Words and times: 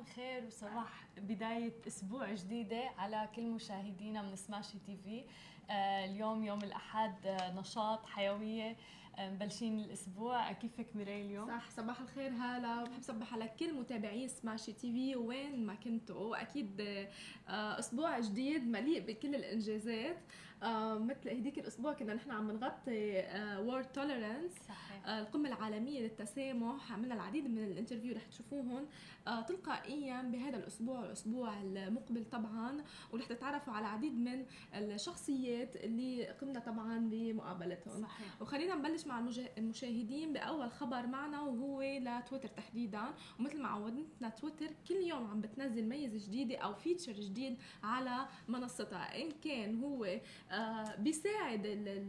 الخير 0.00 0.44
وصباح 0.46 1.06
بداية 1.16 1.72
أسبوع 1.86 2.34
جديدة 2.34 2.90
على 2.98 3.28
كل 3.36 3.42
مشاهدينا 3.50 4.22
من 4.22 4.36
Smashi 4.36 4.78
TV. 4.86 5.24
آه 5.70 6.04
اليوم 6.04 6.44
يوم 6.44 6.58
الأحد 6.58 7.26
آه 7.26 7.60
نشاط 7.60 8.06
حيوية 8.06 8.76
آه 9.18 9.30
مبلشين 9.30 9.78
الأسبوع. 9.78 10.52
كيفك 10.52 10.86
ميراي 10.94 11.22
اليوم؟ 11.22 11.48
صح 11.48 11.70
صباح 11.70 12.00
الخير 12.00 12.30
هلا. 12.32 12.84
بحب 12.84 13.02
صبح 13.02 13.32
على 13.34 13.48
كل 13.48 13.74
متابعين 13.74 14.28
Smashi 14.28 14.72
TV 14.72 15.16
وين 15.16 15.66
ما 15.66 15.74
كنتوا. 15.74 16.42
أكيد 16.42 16.80
آه 16.80 17.78
أسبوع 17.78 18.18
جديد 18.20 18.68
مليء 18.68 19.00
بكل 19.06 19.34
الإنجازات. 19.34 20.18
آه 20.62 20.98
مثل 20.98 21.28
هديك 21.28 21.58
الأسبوع 21.58 21.92
كنا 21.92 22.14
نحن 22.14 22.30
عم 22.30 22.50
نغطي 22.50 23.24
World 23.58 23.84
Tolerance 23.92 24.52
آه 24.70 24.72
القمة 25.06 25.48
العالمية 25.48 26.00
للتسامح 26.00 26.92
عملنا 26.92 27.14
العديد 27.14 27.46
من 27.46 27.58
ال 27.64 27.69
interview 27.69 28.14
رح 28.16 28.26
تشوفوهم 28.26 28.86
آه 29.26 29.40
تلقائيا 29.40 30.22
بهذا 30.22 30.56
الأسبوع 30.56 31.04
الأسبوع 31.04 31.60
المقبل 31.62 32.24
طبعا 32.24 32.84
ورح 33.12 33.26
تتعرفوا 33.26 33.72
على 33.72 33.86
العديد 33.86 34.12
من 34.14 34.44
الشخصيات 34.74 35.76
اللي 35.76 36.28
قمنا 36.28 36.60
طبعا 36.60 36.98
بمقابلتهم. 36.98 38.02
صحيح. 38.02 38.42
وخلينا 38.42 38.74
نبلش 38.74 39.06
مع 39.06 39.24
المشاهدين 39.58 40.32
بأول 40.32 40.70
خبر 40.70 41.06
معنا 41.06 41.40
وهو 41.40 41.82
لتويتر 41.82 42.48
تحديدا. 42.48 43.02
ومثل 43.40 43.62
ما 43.62 43.68
عودتنا 43.68 44.28
تويتر 44.28 44.66
كل 44.88 44.94
يوم 44.94 45.26
عم 45.26 45.40
بتنزل 45.40 45.88
ميزة 45.88 46.26
جديدة 46.26 46.56
أو 46.58 46.74
feature 46.74 47.12
جديد 47.12 47.56
على 47.82 48.26
منصتها. 48.48 49.22
إن 49.22 49.30
كان 49.44 49.82
هو 49.84 50.04
آه، 50.50 50.96
بيساعد 50.96 51.62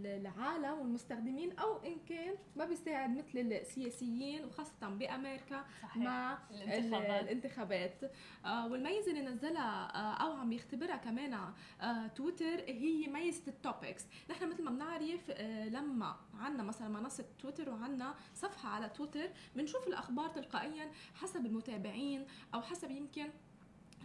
العالم 0.06 0.80
والمستخدمين 0.80 1.60
أو 1.60 1.78
إن 1.78 1.98
كان 2.10 2.36
ما 2.56 2.66
بيساعد 2.66 2.81
مثل 2.88 3.40
السياسيين 3.40 4.46
وخاصة 4.46 4.90
بأمريكا 4.90 5.66
صحيح. 5.82 5.98
مع 5.98 6.38
الانتخابات, 6.52 7.24
الانتخابات. 7.24 8.12
آه، 8.46 8.68
والميزة 8.68 9.12
اللي 9.12 9.22
نزلها 9.22 9.96
آه، 9.96 10.14
أو 10.24 10.34
عم 10.34 10.52
يختبرها 10.52 10.98
كمان 10.98 11.54
تويتر 12.16 12.60
هي 12.68 13.08
ميزة 13.08 13.44
التوبكس 13.48 14.06
نحن 14.30 14.50
مثل 14.50 14.64
ما 14.64 14.72
بنعرف 14.72 15.32
لما 15.70 16.16
عندنا 16.40 16.64
مثلا 16.64 16.88
منصة 16.88 17.26
تويتر 17.40 17.70
وعندنا 17.70 18.16
صفحة 18.36 18.70
على 18.70 18.90
تويتر 18.90 19.30
بنشوف 19.56 19.88
الأخبار 19.88 20.30
تلقائيا 20.30 20.92
حسب 21.16 21.46
المتابعين 21.46 22.26
أو 22.54 22.62
حسب 22.62 22.92
يمكن 22.92 23.30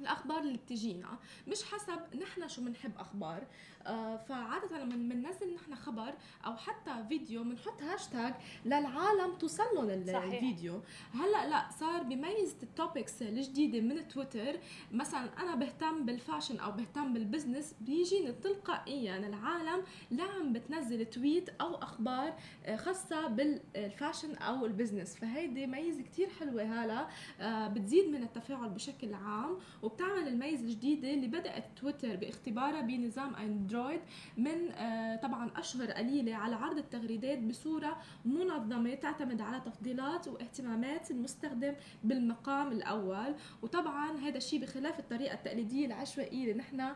الأخبار 0.01 0.39
اللي 0.41 0.59
بتجينا 0.59 1.19
مش 1.49 1.63
حسب 1.65 1.99
نحن 2.23 2.49
شو 2.49 2.63
بنحب 2.63 2.93
أخبار. 2.99 3.47
آه 3.87 4.17
فعادة 4.17 4.79
لما 4.85 5.15
بننزل 5.15 5.55
نحن 5.55 5.75
خبر 5.75 6.15
أو 6.47 6.57
حتى 6.57 7.05
فيديو 7.09 7.45
بنحط 7.45 7.83
هاشتاج 7.83 8.35
للعالم 8.65 9.35
توصل 9.39 9.63
لهم 9.75 9.91
الفيديو 10.35 10.81
هلأ 11.15 11.49
لا 11.49 11.67
صار 11.81 12.03
بميزه 12.03 12.57
ال 12.63 12.71
topics 12.71 13.23
الجديدة 13.23 13.81
من 13.81 14.09
تويتر. 14.09 14.59
مثلا 14.93 15.29
أنا 15.43 15.55
بهتم 15.55 16.07
بال 16.07 16.18
fashion 16.18 16.59
أو 16.59 16.73
بهتم 16.73 17.13
بال 17.13 17.25
business 17.25 17.75
بيجيني 17.81 18.33
تلقائيا 18.33 19.17
العالم 19.19 19.83
لا 20.11 20.25
عم 20.25 20.53
بتنزل 20.53 21.05
tweet 21.07 21.49
أو 21.61 21.75
أخبار 21.75 22.35
آه، 22.65 22.77
خاصة 22.77 23.27
بال 23.27 23.51
fashion 23.51 24.35
أو 24.35 24.67
ال 24.67 24.72
business. 24.72 25.17
فهيدي 25.17 25.67
ميزة 25.67 26.03
كتير 26.03 26.29
حلوة 26.41 26.63
هلأ 26.63 27.07
آه 27.41 27.69
بتزيد 27.69 28.09
من 28.09 28.23
التفاعل 28.23 28.69
بشكل 28.69 29.15
عام 29.15 29.59
وبتعمل 29.87 30.29
الميزه 30.29 30.65
الجديدة 30.65 31.11
اللي 31.11 31.27
بدأت 31.27 31.65
تويتر 31.81 32.17
باختبارها 32.17 32.81
بنظام 32.81 33.35
أندرويد 33.35 34.01
من 34.37 34.71
آه، 34.73 35.17
طبعا 35.17 35.51
أشهر 35.57 35.91
قليلة 35.91 36.35
على 36.35 36.55
عرض 36.55 36.79
التغريدات 36.79 37.39
بصورة 37.39 37.97
منظمة 38.25 38.95
تعتمد 38.95 39.41
على 39.41 39.61
تفضيلات 39.61 40.29
واهتمامات 40.29 41.11
المستخدم 41.11 41.75
بالمقام 42.05 42.73
الأول. 42.73 43.35
وطبعا 43.63 44.17
هذا 44.17 44.37
الشيء 44.37 44.61
بخلاف 44.63 44.99
الطريقة 44.99 45.35
التقليدية 45.35 45.87
العشوائية 45.87 46.43
اللي 46.43 46.55
نحن 46.55 46.93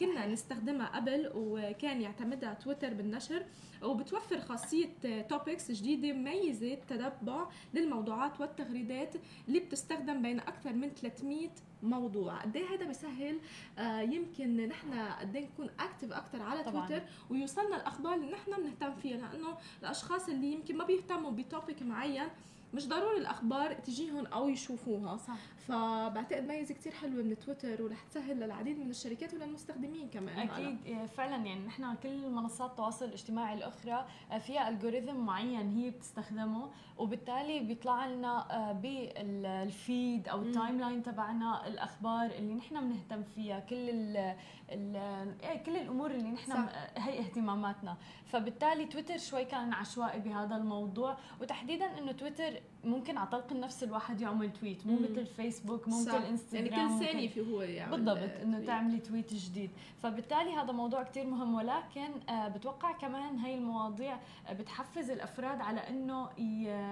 كنا 0.00 0.26
نستخدمها 0.26 0.86
قبل 0.86 1.30
وكان 1.34 2.00
يعتمدها 2.02 2.54
تويتر 2.54 2.94
بالنشر. 2.94 3.42
وبتوفر 3.82 4.40
خاصية 4.40 5.22
توبكس 5.28 5.70
جديدة 5.72 6.12
مميزة 6.12 6.74
تتبع 6.74 7.46
للموضوعات 7.74 8.40
والتغريدات 8.40 9.14
اللي 9.48 9.60
بتستخدم 9.60 10.22
بين 10.22 10.40
أكثر 10.40 10.72
من 10.72 10.88
300 10.90 11.48
موضوع 11.82 12.36
قد 12.36 12.56
إيه 12.56 12.74
هذا 12.74 12.84
بيسهل 12.86 13.38
آه 13.78 14.00
يمكن 14.00 14.68
نحن 14.68 14.92
قد 15.20 15.36
إيه 15.36 15.44
نكون 15.44 15.70
اكتف 15.80 16.12
أكثر 16.12 16.42
على 16.42 16.62
طبعاً. 16.64 16.86
تويتر 16.88 17.04
ويوصلنا 17.30 17.76
الأخبار 17.76 18.14
اللي 18.14 18.32
نحن 18.32 18.52
بنهتم 18.62 18.94
فيها 18.96 19.16
لأنه 19.16 19.56
الأشخاص 19.82 20.28
اللي 20.28 20.52
يمكن 20.52 20.76
ما 20.76 20.84
بيهتموا 20.84 21.30
بتوبيك 21.30 21.82
معين 21.82 22.28
مش 22.74 22.88
ضروري 22.88 23.18
الأخبار 23.18 23.72
تجيهم 23.72 24.26
أو 24.26 24.48
يشوفوها. 24.48 25.16
صح. 25.16 25.36
فبعتقد 25.68 26.46
ميزة 26.48 26.74
كتير 26.74 26.92
حلوة 26.92 27.22
من 27.22 27.38
تويتر 27.38 27.82
ورح 27.82 28.02
تسهل 28.02 28.36
للعديد 28.36 28.78
من 28.78 28.90
الشركات 28.90 29.34
وللمستخدمين 29.34 30.08
كمان. 30.08 30.38
أكيد. 30.38 30.78
إيه، 30.86 31.06
فعلا 31.06 31.36
يعني 31.46 31.66
نحن 31.66 31.94
كل 31.94 32.30
منصات 32.30 32.70
التواصل 32.70 33.04
الاجتماعي 33.04 33.54
الأخرى 33.54 34.06
آه، 34.32 34.38
فيها 34.38 34.68
algorithm 34.68 35.16
معين 35.16 35.70
هي 35.70 35.90
بتستخدمه 35.90 36.70
وبالتالي 36.98 37.60
بيطلع 37.60 38.06
لنا 38.06 38.46
آه، 38.50 38.72
بال 38.72 39.24
feed 39.24 40.28
أو 40.28 40.42
ال 40.42 40.80
timeline 40.80 41.02
تبعنا 41.02 41.66
الأخبار 41.66 42.26
اللي 42.26 42.54
نحن 42.54 42.80
بنهتم 42.88 43.22
فيها 43.22 43.60
كل 43.60 43.90
ال 43.90 44.36
ال 44.70 44.96
إيه، 45.42 45.62
كل 45.62 45.76
الأمور 45.76 46.10
اللي 46.10 46.30
نحن 46.30 46.52
هي 46.96 47.18
اهتماماتنا. 47.18 47.96
فبالتالي 48.26 48.86
تويتر 48.86 49.18
شوي 49.18 49.44
كان 49.44 49.72
عشوائي 49.72 50.20
بهذا 50.20 50.56
الموضوع 50.56 51.16
وتحديدا 51.40 51.98
إنه 51.98 52.12
تويتر 52.12 52.57
ممكن 52.84 53.16
على 53.18 53.26
طلق 53.28 53.52
النفس 53.52 53.82
الواحد 53.84 54.20
يعمل 54.20 54.52
tweet 54.52 54.86
مو 54.86 54.98
مثل 54.98 55.18
الفيسبوك 55.18 55.88
مثل 55.88 56.16
انستغرام 56.16 56.66
يعني 56.66 56.98
كل 56.98 57.04
ثانية 57.04 57.28
في 57.28 57.52
هو 57.52 57.62
يعني 57.62 57.90
بالضبط 57.90 58.30
إنه 58.42 58.64
تعملي 58.64 58.98
tweet 58.98 59.34
جديد. 59.34 59.70
فبالتالي 60.02 60.54
هذا 60.54 60.72
موضوع 60.72 61.02
كتير 61.02 61.26
مهم 61.26 61.54
ولكن 61.54 62.08
آه، 62.28 62.48
بتوقع 62.48 62.92
كمان 62.92 63.38
هاي 63.38 63.54
المواضيع 63.54 64.18
آه، 64.48 64.52
بتحفز 64.52 65.10
الأفراد 65.10 65.60
على 65.60 65.80
إنه 65.80 66.28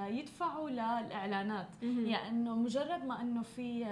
يدفعوا 0.08 0.70
للإعلانات. 0.70 1.68
يعني 1.82 2.28
إنه 2.28 2.54
مجرد 2.56 3.04
ما 3.04 3.20
إنه 3.20 3.42
في 3.42 3.86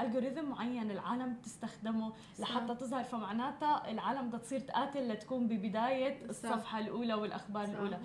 الجوريثم 0.00 0.44
معين 0.44 0.90
العالم 0.90 1.34
تستخدمه 1.34 2.12
لحتى 2.38 2.74
تظهر 2.74 3.04
فمعناتها 3.04 3.90
العالم 3.90 4.28
بدها 4.28 4.40
تصير 4.40 4.60
تقاتل 4.60 5.08
لتكون 5.08 5.48
ببداية 5.48 6.24
الصفحة 6.30 6.78
الأولى 6.78 7.14
والأخبار 7.14 7.66
صح. 7.66 7.72
الأولى. 7.72 7.98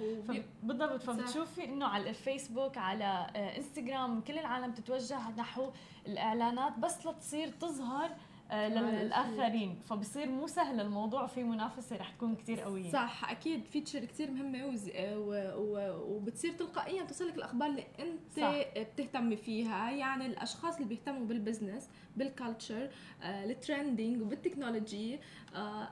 بالضبط 0.63 1.01
فبتشوفي 1.01 1.65
إنه 1.65 1.85
على 1.85 2.09
الفيسبوك 2.09 2.77
على 2.77 3.27
آه، 3.35 3.57
إنستغرام 3.57 4.21
كل 4.21 4.37
العالم 4.39 4.71
تتوجه 4.71 5.29
نحو 5.37 5.69
الإعلانات 6.07 6.79
بس 6.79 7.05
لتصير 7.07 7.47
تظهر 7.47 8.09
للآخرين 8.53 9.79
فبصير 9.89 10.29
مو 10.29 10.47
سهل 10.47 10.79
الموضوع 10.79 11.27
في 11.27 11.43
منافسة 11.43 11.95
رح 11.95 12.09
تكون 12.09 12.35
كتير 12.35 12.59
قوية 12.59 12.91
صح 12.91 13.31
أكيد 13.31 13.65
feature 13.65 14.05
كتير 14.05 14.31
مهمة. 14.31 14.77
آه،. 14.95 15.97
وبتصير 15.97 16.51
تلقائيا 16.53 17.03
توصلك 17.03 17.35
الأخبار 17.35 17.69
اللي 17.69 17.83
أنت 17.99 18.39
صح. 18.39 18.81
بتهتمي 18.81 19.35
فيها 19.35 19.91
يعني 19.91 20.25
الأشخاص 20.25 20.75
اللي 20.75 20.87
بيهتموا 20.87 21.25
بالبزنس 21.25 21.89
بالكالتشر 22.17 22.89
الترندنج 23.23 24.21
وبالتكنولوجي 24.21 25.19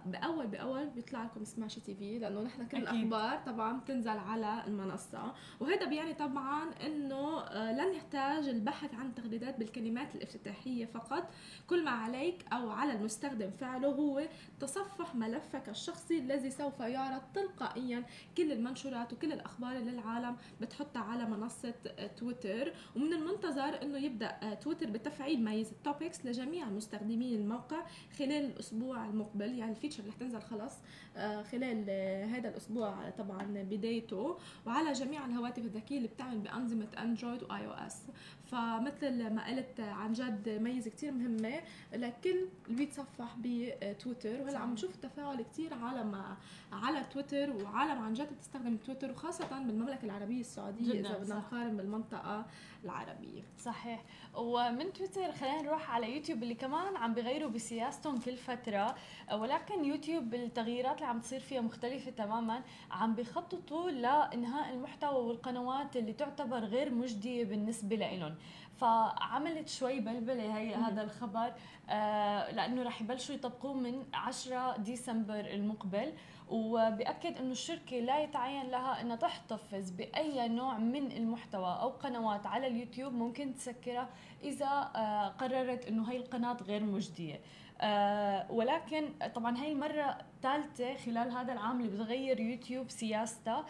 باول 0.05 0.47
بأول 0.47 0.87
بيطلع 0.87 1.23
لكم 1.23 1.43
Smashi 1.43 1.79
TV 1.81 2.19
لأنه 2.19 2.41
نحن 2.41 2.67
كل. 2.67 2.77
الأخبار 2.77 3.37
طبعا 3.45 3.79
بتنزل 3.79 4.09
على 4.17 4.63
المنصة. 4.67 5.33
وهذا 5.59 5.85
بيعني 5.85 6.13
طبعا 6.13 6.71
إنه 6.85 7.39
آه 7.39 7.71
لن 7.71 7.93
يحتاج 7.93 8.47
البحث 8.47 8.93
عن 8.93 9.15
تغريدات 9.15 9.59
بالكلمات 9.59 10.15
الافتتاحية 10.15 10.85
فقط. 10.85 11.23
كل 11.67 11.83
ما 11.83 11.91
عليك 11.91 12.45
أو 12.53 12.69
على 12.69 12.93
المستخدم 12.93 13.51
فعله 13.51 13.87
هو 13.87 14.21
تصفح 14.59 15.15
ملفك 15.15 15.69
الشخصي 15.69 16.17
الذي 16.19 16.51
سوف 16.51 16.79
يعرض 16.79 17.21
تلقائيا 17.33 18.03
كل 18.37 18.51
المنشورات 18.51 19.13
وكل 19.13 19.31
الأخبار 19.33 19.75
اللي 19.77 19.91
العالم 19.91 20.37
بتحطها 20.61 21.01
على 21.01 21.25
منصة 21.25 21.73
تويتر. 22.17 22.73
ومن 22.95 23.13
المنتظر 23.13 23.81
أنه 23.81 23.97
يبدأ 23.97 24.53
تويتر 24.53 24.89
بتفعيل 24.89 25.43
ميزة 25.43 25.71
topics 26.11 26.25
لجميع 26.25 26.69
مستخدمي 26.69 27.35
الموقع 27.35 27.85
خلال 28.19 28.45
الأسبوع 28.45 29.05
المقبل. 29.05 29.57
يعني 29.57 29.71
ال 29.71 29.76
feature 29.76 30.07
رح 30.07 30.15
تنزل 30.15 30.41
خلاص 30.41 30.77
آه، 31.17 31.43
خلال 31.43 31.89
هذا 32.29 32.49
الأسبوع 32.49 33.09
طبعا 33.09 33.43
بدايته. 33.43 34.37
وعلى 34.65 34.93
جميع 34.93 35.25
الهواتف 35.25 35.65
الذكية 35.65 35.97
اللي 35.97 36.07
بتعمل 36.07 36.39
بأنظمة 36.39 36.87
Android 36.97 37.43
و 37.43 37.65
iOS 37.65 38.03
فمثل 38.45 39.33
ما 39.33 39.47
قلت 39.47 39.79
عن 39.79 40.13
جد 40.13 40.49
ميزة 40.49 40.91
كتير 40.91 41.11
مهمة 41.11 41.61
لكل 41.93 42.47
اللي 42.67 42.77
بيتصفح 42.77 43.35
بتويتر. 43.39 44.41
وهلأ 44.41 44.59
عم 44.59 44.73
نشوف 44.73 44.95
تفاعل 44.95 45.41
كثير 45.41 45.73
عالم 45.73 46.35
على 46.71 47.03
تويتر 47.03 47.51
وعالم 47.63 48.01
عن 48.01 48.13
جد 48.13 48.33
بتستخدم 48.33 48.77
تويتر 48.77 49.11
وخاصة 49.11 49.45
بالمملكة 49.59 50.05
العربية 50.05 50.39
السعودية 50.39 50.99
إذا 50.99 51.17
بدنا 51.17 51.35
نقارن 51.35 51.77
بالمنطقة 51.77 52.45
العربية. 52.83 53.41
صحيح. 53.59 54.03
ومن 54.35 54.93
تويتر 54.93 55.31
خلينا 55.31 55.61
نروح 55.61 55.91
على 55.91 56.00
يوتيوب 56.07 56.43
اللي 56.43 56.55
كمان 56.55 56.97
عم 56.97 57.13
بيغيروا 57.13 57.49
بسياستهم 57.49 58.17
كل 58.19 58.37
فترة 58.37 58.95
ولكن 59.33 59.85
يوتيوب 59.85 60.33
التغييرات 60.33 60.95
اللي 60.95 61.05
عم 61.07 61.19
تصير 61.19 61.39
فيها 61.39 61.61
مختلفة 61.61 62.11
تماما 62.11 62.61
عم 62.91 63.15
بيخططوا 63.15 63.89
لإنهاء 63.91 64.73
المحتوى 64.73 65.23
والقنوات 65.25 65.97
اللي 65.97 66.13
تعتبر 66.13 66.59
غير 66.59 66.93
مجدية 66.93 67.43
بالنسبة 67.45 67.95
لهم 67.95 68.35
فعملت 68.77 69.69
شوي 69.69 69.99
بلبلة 69.99 70.57
هي 70.57 70.75
هذا 70.75 71.01
الخبر 71.01 71.53
آه 71.89 72.51
لأنه 72.51 72.83
رح 72.83 73.01
يبلشوا 73.01 73.35
يطبقوه 73.35 73.73
من 73.73 74.03
10 74.13 74.77
ديسمبر 74.77 75.39
المقبل. 75.39 76.13
وبأكد 76.51 77.37
إنه 77.37 77.51
الشركة 77.51 77.99
لا 77.99 78.19
يتعين 78.19 78.69
لها 78.69 79.01
إنها 79.01 79.15
تحتفظ 79.15 79.91
بأي 79.91 80.47
نوع 80.47 80.77
من 80.77 81.11
المحتوى 81.11 81.77
أو 81.81 81.89
قنوات 81.89 82.45
على 82.45 82.67
اليوتيوب 82.67 83.13
ممكن 83.13 83.55
تسكرها 83.55 84.09
إذا 84.43 84.91
آه 84.95 85.27
قررت 85.27 85.85
إنه 85.85 86.11
هي 86.11 86.17
القناة 86.17 86.57
غير 86.67 86.83
مجدية. 86.83 87.39
آه 87.81 88.51
ولكن 88.51 89.09
طبعا 89.35 89.57
هي 89.57 89.71
المرة 89.71 90.17
الثالثة 90.19 90.97
خلال 90.97 91.31
هذا 91.31 91.53
العام 91.53 91.81
اللي 91.81 91.91
بتغير 91.91 92.39
يوتيوب 92.39 92.89
سياسته 92.89 93.63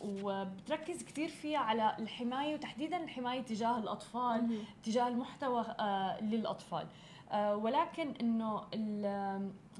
وبتركز 0.00 1.02
كثير 1.04 1.28
فيها 1.28 1.58
على 1.58 1.96
الحماية 1.98 2.54
وتحديدا 2.54 3.04
الحماية 3.04 3.40
تجاه 3.40 3.78
الأطفال 3.78 4.58
تجاه 4.82 5.08
المحتوى 5.08 5.60
آه 5.80 6.20
للأطفال. 6.20 6.86
آه 7.32 7.56
ولكن 7.56 8.14
إنه 8.20 8.62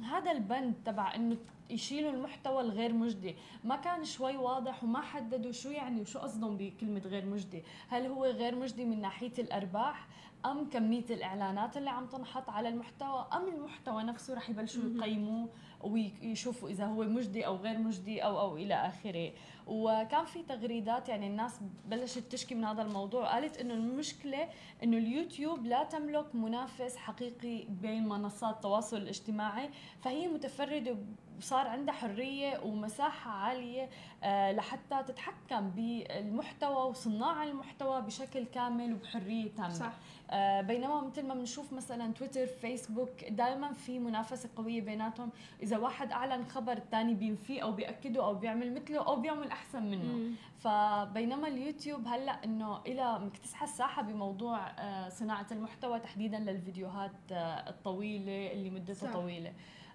هذا 0.05 0.31
البند 0.31 0.75
تبع 0.85 1.15
إنه 1.15 1.37
يشيلوا 1.71 2.13
المحتوى 2.13 2.61
الغير 2.61 2.93
مجدي. 2.93 3.37
ما 3.65 3.77
كان 3.77 4.05
شوي 4.05 4.37
واضح 4.37 4.85
وما 4.85 5.01
حددوا 5.01 5.53
شو 5.53 5.71
يعني 5.71 6.01
وشو 6.01 6.19
قصدهم 6.19 6.57
بكلمة 6.57 7.01
غير 7.01 7.27
مجدي. 7.27 7.63
هل 7.89 8.07
هو 8.07 8.25
غير 8.25 8.55
مجدي 8.55 8.85
من 8.85 9.01
ناحية 9.01 9.33
الأرباح 9.39 10.09
أم 10.47 10.71
كمية 10.71 11.05
الإعلانات 11.11 11.77
اللي 11.77 11.91
عم 11.91 12.07
تنحط 12.07 12.51
على 12.51 12.69
المحتوى 12.69 13.27
أم 13.33 13.49
المحتوى 13.49 14.03
نفسه 14.03 14.35
رح 14.35 14.51
يبلشوا 14.51 14.83
يقيموه 14.97 15.49
ويشوفوا 15.81 16.69
إذا 16.69 16.87
هو 16.87 17.05
مجدي 17.05 17.47
أو 17.47 17.57
غير 17.57 17.79
مجدي 17.79 18.25
أو 18.25 18.41
أو 18.41 18.57
إلى 18.57 18.75
آخره. 18.75 19.33
وكان 19.67 20.25
في 20.25 20.43
تغريدات 20.43 21.09
يعني 21.09 21.27
الناس 21.27 21.61
بلشت 21.89 22.33
تشكي 22.33 22.55
من 22.55 22.65
هذا 22.65 22.83
الموضوع 22.83 23.33
قالت 23.33 23.57
إنه 23.57 23.75
المشكلة 23.75 24.49
إنه 24.83 24.99
اليوتيوب 24.99 25.67
لا 25.67 25.85
تملك 25.85 26.35
منافس 26.35 26.97
حقيقي 26.97 27.65
بين 27.65 28.09
منصات 28.09 28.55
التواصل 28.55 28.97
الاجتماعي 28.97 29.71
فهي 30.01 30.29
متفردة 30.29 30.97
وصار 31.39 31.67
عندها 31.67 31.95
حرية 31.95 32.61
ومساحة 32.65 33.31
عالية 33.31 33.89
آه، 34.25 34.53
لحتى 34.53 35.03
تتحكم 35.09 35.71
بالمحتوى 35.71 36.91
وصناع 36.91 37.45
المحتوى 37.45 38.01
بشكل 38.01 38.45
كامل 38.45 38.93
وبحرية 38.93 39.51
تامة. 39.57 39.73
صح. 39.75 39.93
آه، 40.31 40.61
بينما 40.61 41.01
مثل 41.01 41.27
ما 41.27 41.35
بنشوف 41.35 41.73
مثلا 41.73 42.13
تويتر 42.13 42.47
فيسبوك 42.47 43.25
دائما 43.25 43.73
في 43.73 43.99
منافسة 43.99 44.49
قوية 44.57 44.81
بيناتهم. 44.81 45.31
إذا 45.63 45.79
واحد 45.79 46.13
أعلن 46.13 46.45
خبر 46.45 46.73
الثاني 46.73 47.15
بينفيه 47.15 47.63
أو 47.63 47.73
بيأكده 47.73 48.25
أو 48.25 48.35
بيعمل 48.35 48.75
مثله 48.75 49.07
أو 49.07 49.17
بيعمل 49.17 49.51
أحسن 49.51 49.83
منه. 49.83 50.13
مم. 50.13 50.33
فبينما 50.59 51.49
اليوتيوب 51.49 52.09
هلأ 52.09 52.45
إنه 52.45 52.81
إلى 52.87 53.19
مكتسحه 53.19 53.65
الساحة 53.65 54.03
بموضوع 54.03 54.67
آه، 54.67 55.09
صناعة 55.09 55.47
المحتوى 55.53 56.01
تحديدا 56.01 56.39
للفيديوهات 56.39 57.13
الطويلة 57.69 58.53
اللي 58.53 58.71
مدتها 58.71 59.13
طويلة. 59.13 59.53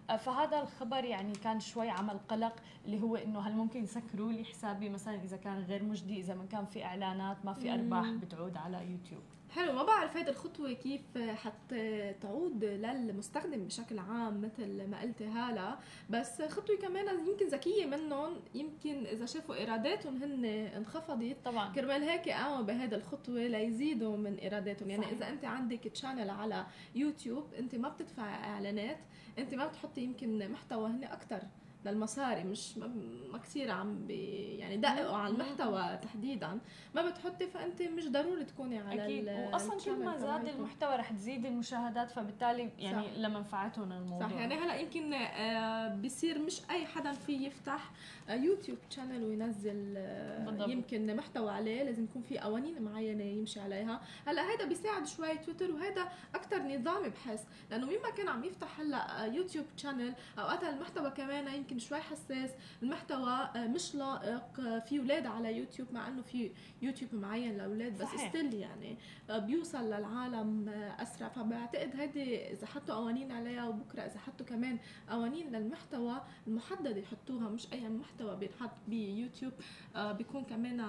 فهذا 0.07 0.61
الخبر 0.61 1.03
يعني 1.03 1.33
كان 1.33 1.59
شوي 1.59 1.89
عمل 1.89 2.17
قلق 2.29 2.55
اللي 2.85 3.01
هو 3.01 3.15
إنه 3.15 3.39
هل 3.39 3.53
ممكن 3.55 3.83
يسكروا 3.83 4.31
لي 4.31 4.43
حسابي 4.43 4.89
مثلا 4.89 5.23
إذا 5.23 5.37
كان 5.37 5.59
غير 5.59 5.83
مجدي 5.83 6.19
إذا 6.19 6.33
ما 6.33 6.45
كان 6.45 6.65
في 6.65 6.85
إعلانات 6.85 7.45
ما 7.45 7.53
في 7.53 7.73
أرباح 7.73 8.09
بتعود 8.11 8.57
على 8.57 8.77
يوتيوب. 8.91 9.23
حلو 9.55 9.73
ما 9.73 9.83
بعرف 9.83 10.17
هيدي 10.17 10.29
الخطوة 10.29 10.73
كيف 10.73 11.17
حتعود 11.17 12.65
للمستخدم 12.65 13.65
بشكل 13.65 13.99
عام 13.99 14.41
مثل 14.41 14.87
ما 14.87 15.01
قلتي 15.01 15.25
هلا. 15.25 15.77
بس 16.09 16.41
خطوة 16.41 16.77
كمان 16.77 17.27
يمكن 17.27 17.47
ذكية 17.47 17.85
منهم 17.85 18.35
يمكن 18.55 19.05
إذا 19.05 19.25
شافوا 19.25 19.55
إيراداتهم 19.55 20.23
هن 20.23 20.45
انخفضت. 20.45 21.37
طبعا. 21.45 21.73
كرمال 21.73 22.03
هيك 22.03 22.29
قاموا 22.29 22.61
بهذه 22.61 22.95
الخطوة 22.95 23.47
ليزيدوا 23.47 24.17
من 24.17 24.35
إيراداتهم 24.35 24.89
يعني 24.89 25.03
صحيح. 25.03 25.17
إذا 25.17 25.29
أنت 25.29 25.45
عندك 25.45 25.79
channel 25.79 26.29
على 26.29 26.65
يوتيوب 26.95 27.53
أنت 27.59 27.75
ما 27.75 27.89
بتدفع 27.89 28.23
إعلانات 28.23 28.97
أنت 29.37 29.53
ما 29.53 29.67
بتحطي 29.67 30.01
يمكن 30.01 30.51
محتوى 30.51 30.89
هن 30.89 31.03
أكثر 31.03 31.41
للمصاري 31.85 32.43
مش 32.43 32.77
ما 32.77 33.37
كثير 33.37 33.71
عم 33.71 34.07
بي 34.07 34.23
يعني 34.57 34.77
دققوا 34.77 35.17
على 35.17 35.33
المحتوى 35.33 35.97
تحديدا. 36.01 36.59
ما 36.95 37.09
بتحطي 37.09 37.47
فأنت 37.47 37.81
مش 37.81 38.07
ضروري 38.07 38.43
تكوني 38.43 38.79
على 38.79 39.03
أكيد. 39.05 39.29
واصلا 39.53 39.79
كل 39.85 40.05
ما 40.05 40.17
زاد 40.17 40.47
المحتوى 40.47 40.95
رح 40.95 41.11
تزيد 41.11 41.45
المشاهدات 41.45 42.11
فبالتالي 42.11 42.69
يعني 42.79 43.07
صح. 43.07 43.17
لمنفعتهم 43.17 43.91
الموضوع. 43.91 44.27
صح. 44.27 44.35
يعني 44.35 44.55
هلأ 44.55 44.75
يمكن 44.75 45.13
آه، 45.13 45.95
بصير 45.95 46.39
مش 46.39 46.61
أي 46.69 46.85
حدا 46.85 47.11
في 47.11 47.45
يفتح 47.45 47.91
يوتيوب 48.29 48.77
channel 48.89 49.23
وينزل 49.23 49.93
آه، 49.97 50.45
بالضبط. 50.45 50.69
يمكن 50.69 51.15
محتوى 51.15 51.51
عليه. 51.51 51.83
لازم 51.83 52.03
يكون 52.03 52.21
في 52.21 52.39
قوانين 52.39 52.81
معينة 52.81 53.23
يمشي 53.23 53.59
عليها. 53.59 54.01
هلأ 54.27 54.51
هيدا 54.51 54.65
بيساعد 54.65 55.07
شوي 55.07 55.37
تويتر 55.37 55.71
وهذا 55.71 56.09
أكثر 56.35 56.61
نظامي 56.61 57.09
بحس. 57.09 57.45
لأنه 57.71 57.85
مين 57.87 58.01
ما 58.01 58.09
كان 58.09 58.27
عم 58.27 58.43
يفتح 58.43 58.79
هلأ 58.79 59.25
يوتيوب 59.25 59.65
channel 59.77 60.13
أوقات 60.39 60.63
المحتوى 60.63 61.09
كمان 61.09 61.53
يمكن 61.55 61.72
شوي 61.79 61.99
حساس 61.99 62.49
المحتوى 62.83 63.49
آه، 63.55 63.67
مش 63.67 63.95
لائق 63.95 64.59
آه، 64.59 64.79
في 64.79 64.99
أولاد 64.99 65.25
على 65.25 65.57
يوتيوب 65.57 65.87
مع 65.93 66.07
إنه 66.07 66.21
في 66.21 66.51
يوتيوب 66.81 67.15
معين 67.15 67.57
لأولاد 67.57 67.97
بس 67.97 68.07
still 68.29 68.53
يعني 68.53 68.97
بيوصل 69.29 69.83
للعالم 69.85 70.69
أسرع. 70.99 71.27
فبعتقد 71.29 71.95
هيدي 71.95 72.51
إذا 72.51 72.67
حطوا 72.67 72.95
قوانين 72.95 73.31
عليها 73.31 73.67
وبكرة 73.67 74.01
إذا 74.01 74.19
حطوا 74.19 74.45
كمان 74.45 74.79
قوانين 75.09 75.51
للمحتوى 75.51 76.21
المحدد 76.47 76.97
يحطوها 76.97 77.49
مش 77.49 77.73
أي 77.73 77.89
محتوى 77.89 78.35
بينحط 78.35 78.71
بيوتيوب 78.87 79.53
آه 79.95 80.11
بيكون 80.11 80.43
كمان 80.43 80.79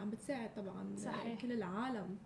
عم 0.00 0.10
بتساعد 0.10 0.54
طبعا 0.54 0.96
صحيح. 0.96 1.40
كل 1.40 1.52
العالم. 1.52 2.18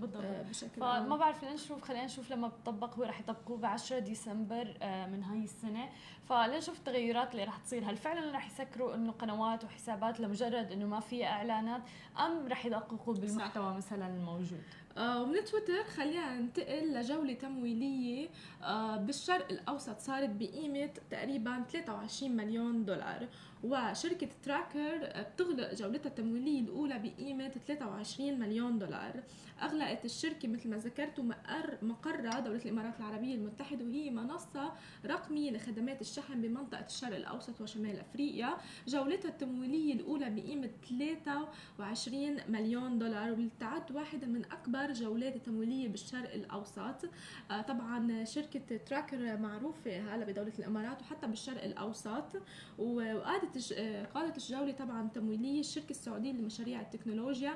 بالضبط. 0.00 0.24
آه 0.24 0.42
بشكل 0.42 0.80
فما 0.80 1.16
بعرف 1.16 1.44
لنشوف 1.44 1.82
خلينا 1.82 2.04
نشوف 2.04 2.30
لما 2.32 2.48
بتطبق 2.48 2.94
هو 2.94 3.02
رح 3.02 3.20
يطبقوه 3.20 3.58
ب 3.58 3.64
10 3.64 3.98
ديسمبر 3.98 4.74
آه 4.82 5.06
من 5.06 5.22
هاي 5.22 5.44
السنة. 5.44 5.88
فلنشوف 6.28 6.78
التغيرات 6.78 7.32
اللي 7.32 7.44
رح 7.44 7.56
تصير. 7.58 7.90
هل 7.90 7.96
فعلا 7.96 8.32
رح 8.32 8.46
يسكروا 8.46 8.94
إنه 8.94 9.12
قنوات 9.12 9.64
وحسابات 9.64 10.20
لمجرد 10.20 10.72
إنه 10.72 10.86
ما 10.86 11.00
فيها 11.00 11.26
إعلانات 11.26 11.82
أم 12.18 12.48
رح 12.48 12.66
يدققوا 12.66 13.14
بالمحتوى 13.14 13.70
صح. 13.70 13.76
مثلا 13.76 14.06
الموجود؟ 14.06 14.62
آه 14.96 15.22
ومن 15.22 15.44
تويتر 15.44 15.84
خلينا 15.84 16.38
ننتقل 16.38 16.94
لجولة 16.94 17.34
تمويلية. 17.34 18.28
آه 18.62 18.96
بالشرق 18.96 19.46
الأوسط 19.52 19.98
صارت 20.00 20.30
بقيمة 20.30 20.90
تقريبا 21.10 21.62
23 21.72 22.36
مليون 22.36 22.84
دولار. 22.84 23.28
وشركة 23.64 24.28
تراكر 24.42 25.24
بتغلق 25.34 25.74
جولتها 25.74 26.08
التمويلية 26.08 26.60
الأولى 26.60 26.98
بقيمة 26.98 27.48
23 27.48 28.38
مليون 28.38 28.78
دولار. 28.78 29.22
أغلقت 29.62 30.04
الشركة 30.04 30.48
مثل 30.48 30.70
ما 30.70 30.76
ذكرت 30.76 31.20
مقر 31.20 31.78
مقرها 31.82 32.40
دولة 32.40 32.62
الإمارات 32.64 33.00
العربية 33.00 33.34
المتحدة 33.34 33.84
وهي 33.84 34.10
منصة 34.10 34.72
رقمية 35.06 35.50
لخدمات 35.50 36.00
الشحن 36.00 36.40
بمنطقة 36.42 36.86
الشرق 36.86 37.16
الأوسط 37.16 37.60
وشمال 37.60 38.00
أفريقيا. 38.00 38.56
جولتها 38.88 39.28
التمويلية 39.28 39.94
الأولى 39.94 40.30
بقيمة 40.30 40.70
23 40.88 42.36
مليون 42.48 42.98
دولار 42.98 43.30
والتعد 43.30 43.92
واحدة 43.92 44.26
من 44.26 44.44
أكبر 44.44 44.92
جولات 44.92 45.36
التمويلية 45.36 45.88
بالشرق 45.88 46.34
الأوسط. 46.34 47.08
آه، 47.50 47.62
طبعا 47.62 48.24
شركة 48.24 48.76
تراكر 48.76 49.36
معروفة 49.36 50.14
هلا 50.14 50.24
بدولة 50.24 50.52
الإمارات 50.58 51.02
وحتى 51.02 51.26
بالشرق 51.26 51.64
الأوسط. 51.64 52.42
وقادت 52.78 53.47
آه، 53.76 54.04
قادت 54.04 54.36
الجولة 54.36 54.72
طبعا 54.72 55.08
تمويلية 55.14 55.60
الشركة 55.60 55.90
السعودية 55.90 56.32
لمشاريع 56.32 56.80
التكنولوجيا 56.80 57.54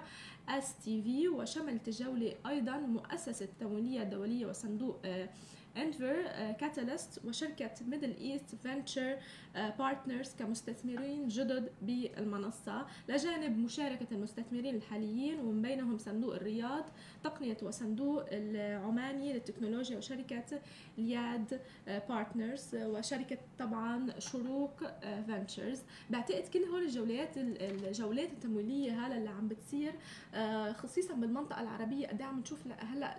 STV 0.48 1.28
وشملت 1.28 1.88
الجولة 1.88 2.34
أيضا 2.46 2.76
مؤسسة 2.76 3.44
التمويلية 3.44 4.02
الدولية 4.02 4.46
وصندوق 4.46 4.98
آه، 5.04 5.28
Endeavor 5.76 6.22
Catalyst 6.60 7.24
وشركة 7.24 7.70
Middle 7.88 8.16
East 8.16 8.54
Venture 8.54 9.16
Partners 9.54 10.34
كمستثمرين 10.38 11.28
جدد 11.28 11.72
بالمنصة. 11.82 12.86
لجانب 13.08 13.58
مشاركة 13.58 14.06
المستثمرين 14.12 14.74
الحاليين 14.74 15.40
ومن 15.40 15.62
بينهم 15.62 15.98
صندوق 15.98 16.34
الرياض 16.34 16.84
تقنية 17.24 17.56
وصندوق 17.62 18.24
العماني 18.32 19.32
للتكنولوجيا 19.32 19.98
وشركة 19.98 20.60
iliad 20.98 21.60
Partners 21.86 22.74
وشركة 22.74 23.38
طبعا 23.58 24.18
شروق 24.18 24.82
Ventures 25.26 25.82
بعتقد 26.10 26.42
كل 26.48 26.58
هول 26.64 26.82
الجولات 26.82 27.38
الجولات 27.38 28.32
التمويلية 28.32 29.06
هلا 29.06 29.16
اللي 29.18 29.30
عم 29.30 29.48
بتصير 29.48 29.92
خصيصا 30.72 31.14
بالمنطقة 31.14 31.62
العربية. 31.62 32.06
قد 32.06 32.20
إيه 32.20 32.26
عم 32.26 32.40
نشوف 32.40 32.60
هلا 32.78 33.16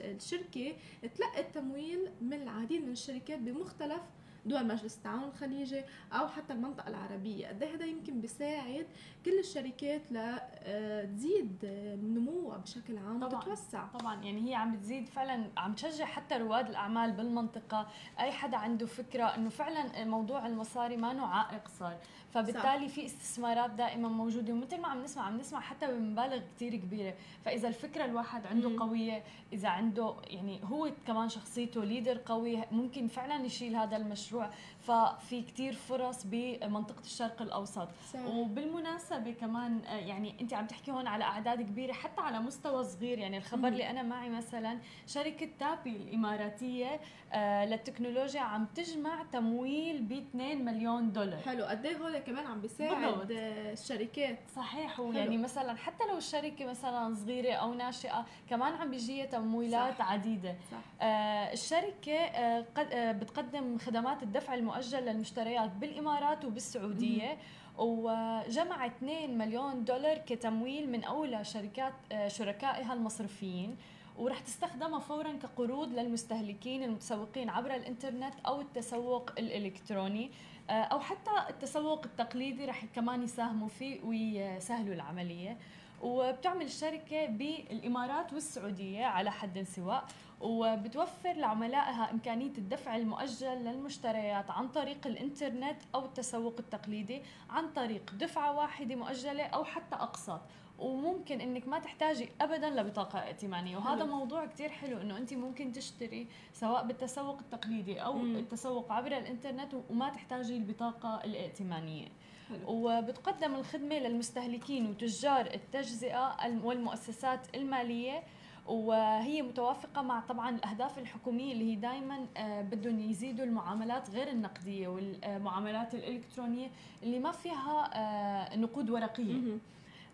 الشركة 0.00 0.72
تلقت 1.14 1.51
تمويل 1.54 2.08
من 2.20 2.42
العديد 2.42 2.82
من 2.82 2.92
الشركات 2.92 3.38
بمختلف 3.38 4.02
دول 4.46 4.66
مجلس 4.66 4.96
التعاون 4.96 5.24
الخليجي 5.24 5.82
أو 6.12 6.28
حتى 6.28 6.52
المنطقة 6.52 6.88
العربية. 6.88 7.48
قد 7.48 7.62
هذا 7.64 7.84
يمكن 7.84 8.20
بيساعد 8.20 8.86
كل 9.24 9.38
الشركات 9.38 10.02
لتزيد 10.12 11.64
آه، 11.64 11.94
نموها 11.96 12.56
بشكل 12.58 12.98
عام 12.98 13.20
طبعاً. 13.28 13.40
وتتوسع. 13.40 13.86
طبعا. 13.86 14.22
يعني 14.24 14.50
هي 14.50 14.54
عم 14.54 14.72
بتزيد 14.76 15.08
فعلا 15.08 15.44
عم 15.56 15.74
تشجع 15.74 16.04
حتى 16.04 16.34
رواد 16.36 16.68
الأعمال 16.68 17.12
بالمنطقة. 17.12 17.88
أي 18.20 18.32
حدا 18.32 18.56
عنده 18.56 18.86
فكرة 18.86 19.24
إنه 19.24 19.48
فعلا 19.48 20.04
موضوع 20.04 20.46
المصاري 20.46 20.96
ما 20.96 21.12
نوع 21.12 21.28
عائق 21.36 21.68
صار. 21.68 21.96
فبالتالي 22.34 22.88
في 22.88 23.06
استثمارات 23.06 23.70
دائما 23.70 24.08
موجودة. 24.08 24.52
ومثل 24.52 24.80
ما 24.80 24.88
عم 24.88 25.02
نسمع 25.02 25.22
عم 25.22 25.36
نسمع 25.38 25.60
حتى 25.60 25.86
بمبالغ 25.86 26.40
كثير 26.56 26.76
كبيرة. 26.76 27.14
فإذا 27.44 27.68
الفكرة 27.68 28.04
الواحد 28.04 28.46
عنده 28.46 28.68
مم. 28.68 28.78
قوية 28.78 29.22
إذا 29.52 29.68
عنده 29.68 30.14
يعني 30.26 30.60
هو 30.64 30.90
كمان 31.06 31.28
شخصيته 31.28 31.84
ليدر 31.84 32.18
قوي 32.26 32.62
ممكن 32.72 33.06
فعلا 33.08 33.44
يشيل 33.44 33.76
هذا 33.76 33.96
المشروع. 33.96 34.50
ففي 34.86 35.42
كثير 35.42 35.72
فرص 35.72 36.26
بمنطقة 36.26 37.00
الشرق 37.00 37.42
الأوسط. 37.42 37.88
صح. 38.12 38.20
وبالمناسبة 38.26 39.32
كمان 39.32 39.80
آه، 39.86 39.96
يعني 39.96 40.34
أنت 40.40 40.54
عم 40.54 40.66
تحكي 40.66 40.90
هون 40.90 41.06
على 41.06 41.24
أعداد 41.24 41.62
كبيرة 41.62 41.92
حتى 41.92 42.20
على 42.20 42.38
مستوى 42.40 42.84
صغير. 42.84 43.18
يعني 43.18 43.36
الخبر. 43.38 43.68
اللي 43.68 43.90
أنا 43.90 44.02
معي 44.02 44.28
مثلا 44.30 44.78
شركة 45.06 45.48
تابي 45.60 45.96
الإماراتية 45.96 47.00
آه، 47.32 47.64
للتكنولوجيا 47.66 48.40
عم 48.40 48.64
تجمع 48.74 49.22
تمويل 49.32 50.02
ب 50.02 50.12
2 50.12 50.64
مليون 50.64 51.12
دولار. 51.12 51.40
حلو. 51.40 51.64
قد 51.64 51.86
إيه 51.86 51.96
هول 51.96 52.18
كمان 52.18 52.46
عم 52.46 52.60
بالضبط. 52.60 52.80
بيساعد 52.82 53.32
آه، 53.32 53.72
الشركات؟ 53.72 54.38
صحيح. 54.56 55.00
ويعني 55.00 55.38
مثلا 55.38 55.76
حتى 55.76 56.04
لو 56.10 56.16
الشركة 56.16 56.64
مثلا 56.66 57.14
صغيرة 57.14 57.52
أو 57.54 57.74
ناشئة 57.74 58.26
كمان 58.50 58.72
عم 58.74 58.90
بيجيها 58.90 59.26
تمويلات 59.26 59.98
صح. 59.98 60.12
عديدة. 60.12 60.54
صح. 60.72 60.78
آه، 61.02 61.52
الشركة 61.52 62.12
آه، 62.12 62.64
قد- 62.74 62.92
آه، 62.92 63.12
بتقدم 63.12 63.78
خدمات 63.78 64.22
الدفع 64.22 64.54
المؤجل 64.72 65.04
للمشتريات 65.04 65.70
بالإمارات 65.70 66.44
وبالسعودية. 66.44 67.38
وجمع 67.78 68.86
2 68.86 69.38
مليون 69.38 69.84
دولار 69.84 70.18
كتمويل 70.18 70.90
من 70.90 71.04
أولى 71.04 71.44
شركات 71.44 71.92
آه، 72.12 72.28
شركائها 72.28 72.92
المصرفيين 72.92 73.76
ورح 74.18 74.38
تستخدمها 74.40 74.98
فورا 74.98 75.32
كقروض 75.32 75.88
للمستهلكين 75.92 76.82
المتسوقين 76.82 77.48
عبر 77.50 77.74
الإنترنت 77.74 78.34
أو 78.46 78.60
التسوق 78.60 79.30
الإلكتروني. 79.38 80.30
آه، 80.70 80.72
أو 80.72 81.00
حتى 81.00 81.30
التسوق 81.50 82.04
التقليدي 82.04 82.66
رح 82.66 82.84
كمان 82.84 83.22
يساهموا 83.22 83.68
فيه 83.68 84.00
ويسهلوا 84.04 84.94
العملية. 84.94 85.58
وبتعمل 86.02 86.64
الشركة 86.64 87.26
بالإمارات 87.26 88.32
والسعودية 88.32 89.04
على 89.04 89.30
حد 89.30 89.62
سواء. 89.62 90.04
وبتوفر 90.42 91.32
لعملائها 91.32 92.10
إمكانية 92.10 92.52
الدفع 92.58 92.96
المؤجل 92.96 93.46
للمشتريات 93.64 94.50
عن 94.50 94.68
طريق 94.68 95.06
الإنترنت 95.06 95.76
أو 95.94 96.04
التسوق 96.04 96.54
التقليدي 96.58 97.22
عن 97.50 97.68
طريق 97.72 98.14
دفعة 98.14 98.56
واحدة 98.56 98.94
مؤجلة 98.96 99.42
أو 99.44 99.64
حتى 99.64 99.94
أقساط 99.96 100.40
وممكن 100.78 101.40
إنك 101.40 101.68
ما 101.68 101.78
تحتاجي 101.78 102.28
ابدا 102.40 102.70
لبطاقة 102.70 103.18
ائتمانية 103.18 103.76
وهذا 103.76 104.04
حلو. 104.04 104.16
موضوع 104.16 104.46
كتير 104.46 104.68
حلو 104.68 105.00
إنه 105.00 105.16
أنت 105.16 105.34
ممكن 105.34 105.72
تشتري 105.72 106.26
سواء 106.52 106.86
بالتسوق 106.86 107.38
التقليدي 107.38 108.02
أو 108.02 108.12
مم. 108.12 108.36
التسوق 108.36 108.92
عبر 108.92 109.06
الإنترنت 109.18 109.74
وما 109.90 110.08
تحتاجي 110.08 110.56
البطاقة 110.56 111.24
الائتمانية 111.24 112.08
حلو 112.48 112.58
وبتقدم 112.68 113.54
الخدمة 113.54 113.98
للمستهلكين 113.98 114.86
وتجار 114.90 115.46
التجزئة 115.54 116.46
الم- 116.46 116.64
والمؤسسات 116.64 117.56
المالية 117.56 118.22
وهي 118.66 119.42
متوافقة 119.42 120.02
مع 120.02 120.20
طبعا 120.20 120.50
الأهداف 120.50 120.98
الحكومية 120.98 121.52
اللي 121.52 121.72
هي 121.72 121.76
دائما 121.76 122.26
بدهم 122.62 123.00
يزيدوا 123.00 123.44
المعاملات 123.44 124.10
غير 124.10 124.28
النقدية 124.28 124.88
والمعاملات 124.88 125.94
الإلكترونية 125.94 126.70
اللي 127.02 127.18
ما 127.18 127.32
فيها 127.32 127.90
آه، 127.94 128.56
نقود 128.56 128.90
ورقية 128.90 129.32
مهم. 129.32 129.60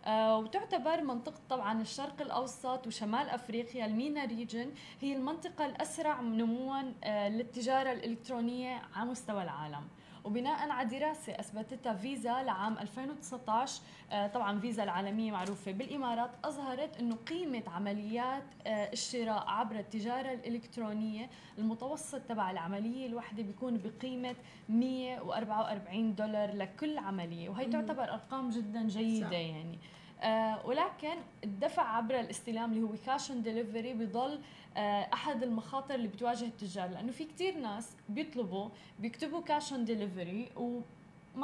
آه، 0.06 0.38
وتعتبر 0.38 1.02
منطقة 1.02 1.40
طبعا 1.50 1.80
الشرق 1.80 2.20
الأوسط 2.22 2.86
وشمال 2.86 3.28
أفريقيا 3.28 3.86
المينا 3.86 4.24
ريجن 4.24 4.70
هي 5.00 5.16
المنطقة 5.16 5.66
الأسرع 5.66 6.20
نموا 6.20 6.82
آه، 7.04 7.28
للتجارة 7.28 7.92
الإلكترونية 7.92 8.82
على 8.94 9.10
مستوى 9.10 9.42
العالم 9.42 9.82
وبناء 10.28 10.70
على 10.70 10.88
دراسة 10.98 11.32
أثبتتها 11.32 11.94
فيزا 11.94 12.42
لعام 12.42 12.78
2019 12.78 13.82
آه، 14.12 14.26
طبعا 14.26 14.60
فيزا 14.60 14.84
العالمية 14.84 15.32
معروفة 15.32 15.72
بالإمارات 15.72 16.30
أظهرت 16.44 16.96
أنه 17.00 17.16
قيمة 17.16 17.62
عمليات 17.66 18.42
آه، 18.66 18.92
الشراء 18.92 19.44
عبر 19.48 19.78
التجارة 19.78 20.32
الإلكترونية 20.32 21.30
المتوسط 21.58 22.20
تبع 22.20 22.50
العملية 22.50 23.06
الواحدة 23.06 23.42
بيكون 23.42 23.80
بقيمة 23.84 24.34
144 24.68 26.14
دولار 26.14 26.54
لكل 26.56 26.98
عملية 26.98 27.48
وهي. 27.48 27.66
تعتبر 27.66 28.04
أرقام 28.04 28.50
جدا 28.50 28.82
جيدة 28.88 29.26
صح. 29.26 29.32
يعني 29.32 29.78
آه 30.22 30.66
ولكن 30.66 31.14
الدفع 31.44 31.96
عبر 31.96 32.20
الاستلام 32.20 32.72
اللي 32.72 32.82
هو 32.82 32.92
cash 33.06 33.30
on 33.30 33.42
delivery 33.42 33.94
بضل 33.94 34.40
آه 34.76 35.08
أحد 35.12 35.42
المخاطر 35.42 35.94
اللي 35.94 36.08
بتواجه 36.08 36.44
التجار. 36.44 36.88
لأنه 36.90 37.12
في 37.12 37.24
كتير 37.24 37.58
ناس 37.58 37.96
بيطلبوا 38.08 38.68
بيكتبوا 38.98 39.40
cash 39.42 39.72
on 39.72 39.84
delivery 39.84 40.48
وما 40.56 40.82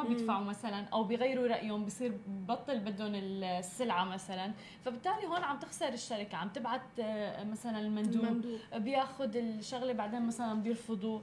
مم. 0.02 0.09
بيدفعوا 0.09 0.45
مثلا 0.45 0.85
أو 0.93 1.04
بيغيروا 1.04 1.47
رأيهم 1.47 1.85
بصير 1.85 2.12
بطل 2.49 2.78
بدهم 2.78 3.12
السلعة 3.14 4.04
مثلا. 4.04 4.52
فبالتالي 4.85 5.26
هون 5.26 5.43
عم 5.43 5.59
تخسر 5.59 5.88
الشركة 5.88 6.37
عم 6.37 6.49
تبعت 6.49 6.83
آه 7.00 7.45
مثلا 7.45 7.78
المندوب 7.78 8.25
المندوب. 8.25 8.59
بياخذ 8.75 9.37
الشغلة 9.37 9.93
بعدين 9.93 10.26
مثلا 10.26 10.54
بيرفضوا 10.62 11.21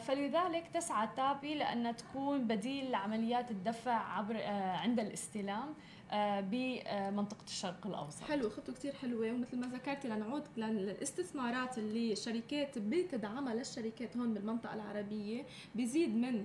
فلذلك 0.00 0.64
تسعى 0.74 1.08
تابي 1.16 1.54
لأنها 1.54 1.92
تكون 1.92 2.46
بديل 2.46 2.90
لعمليات 2.90 3.50
الدفع 3.50 3.92
عبر 4.16 4.42
عند 4.82 5.00
الاستلام. 5.00 5.74
آه، 6.10 6.40
بمنطقة 6.40 7.44
الشرق 7.46 7.86
الأوسط. 7.86 8.22
حلو 8.22 8.50
خطوة 8.50 8.74
كتير 8.74 8.94
حلوة 8.94 9.32
ومثل 9.32 9.58
ما 9.58 9.66
ذكرتي 9.66 10.08
لنعود 10.08 10.42
للاستثمارات 10.56 11.78
اللي 11.78 12.12
الشركات 12.12 12.78
بتدعمها 12.78 13.54
للشركات 13.54 14.16
هون 14.16 14.34
بالمنطقة 14.34 14.74
العربية. 14.74 15.42
بيزيد 15.74 16.14
من 16.16 16.44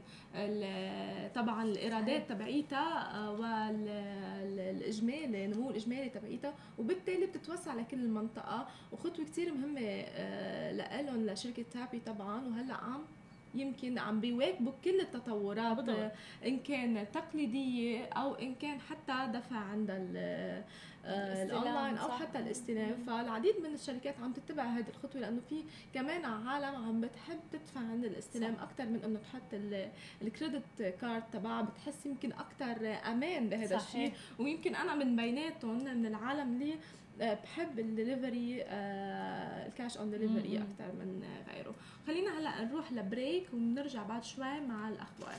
طبعا 1.36 1.64
الإيرادات 1.64 2.30
تبعيتها 2.30 3.16
آه، 3.16 3.32
والإجمالي 3.32 5.48
نمو 5.48 5.70
الإجمالي 5.70 6.10
تبعيتها 6.10 6.54
وبالتالي 6.80 7.26
بتتوسع 7.26 7.74
لكل 7.74 8.00
المنطقة. 8.00 8.68
وخطوة 8.92 9.26
كتير 9.26 9.54
مهمة 9.54 9.82
آه، 9.82 10.72
لإلهم 10.72 11.26
لشركة 11.26 11.66
تابي 11.74 12.00
طبعا. 12.00 12.46
وهلأ 12.48 12.74
عم 12.74 13.02
يمكن 13.56 13.98
عم 14.00 14.20
بيواكبوا 14.22 14.72
كل 14.84 15.00
التطورات 15.00 15.78
بالضبط. 15.78 16.12
إن 16.46 16.60
كان 16.60 17.06
تقليدية 17.14 18.06
أو 18.06 18.36
إن 18.36 18.56
كان 18.56 18.80
حتى 18.82 19.32
دفع 19.38 19.56
عند 19.56 19.90
ال- 19.92 20.64
آه، 21.08 21.44
الأونلاين 21.44 21.98
أو. 21.98 22.12
حتى 22.12 22.40
الاستلام 22.40 23.04
فالعديد 23.08 23.56
من 23.64 23.74
الشركات 23.74 24.16
عم 24.20 24.34
تتبع 24.34 24.64
هذه 24.64 24.86
الخطوة 24.90 25.22
لأنه 25.22 25.42
في 25.50 25.64
كمان 25.94 26.26
عالم 26.26 26.76
عم 26.76 27.02
بتحب 27.02 27.40
تدفع 27.52 27.80
عند 27.80 28.06
الاستلام. 28.06 28.56
أكثر 28.62 28.86
من 28.86 29.04
إنه 29.04 29.20
تحط 29.20 29.54
ال- 29.54 29.90
ال 30.22 30.30
credit 30.30 30.82
card 31.02 31.24
تبعها 31.34 31.62
بتحس 31.62 32.06
يمكن 32.06 32.32
أكثر 32.32 32.98
أمان 33.12 33.50
بهذا. 33.50 33.76
الشيء 33.78 34.14
ويمكن 34.40 34.76
أنا 34.76 34.96
من 34.96 35.16
بيناتهم 35.16 35.84
من 35.84 36.06
العالم 36.06 36.54
اللي 36.54 36.76
بحب 37.20 37.80
الدليفري 37.80 38.64
ال 39.68 39.74
cash 39.74 39.98
on 39.98 40.12
delivery. 40.12 40.58
أكثر 40.58 40.94
من 40.94 41.24
غيره 41.54 41.76
خلينا 42.08 42.40
هلأ 42.40 42.64
نروح 42.64 42.92
ل 42.92 43.02
break 43.02 43.54
ونرجع 43.54 44.04
بعد 44.04 44.24
شوي 44.24 44.60
مع 44.60 44.90
الأخبار 44.90 45.36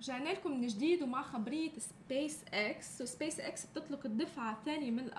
رجعنا 0.00 0.28
لكم 0.28 0.60
من 0.60 0.66
جديد 0.66 1.02
ومع 1.02 1.22
خبرية 1.22 1.70
SpaceX 1.78 2.35
و 2.35 2.44
SpaceX 2.54 3.66
بتطلق 3.66 4.06
الدفعة 4.06 4.52
الثانية 4.52 4.90
من 4.90 5.10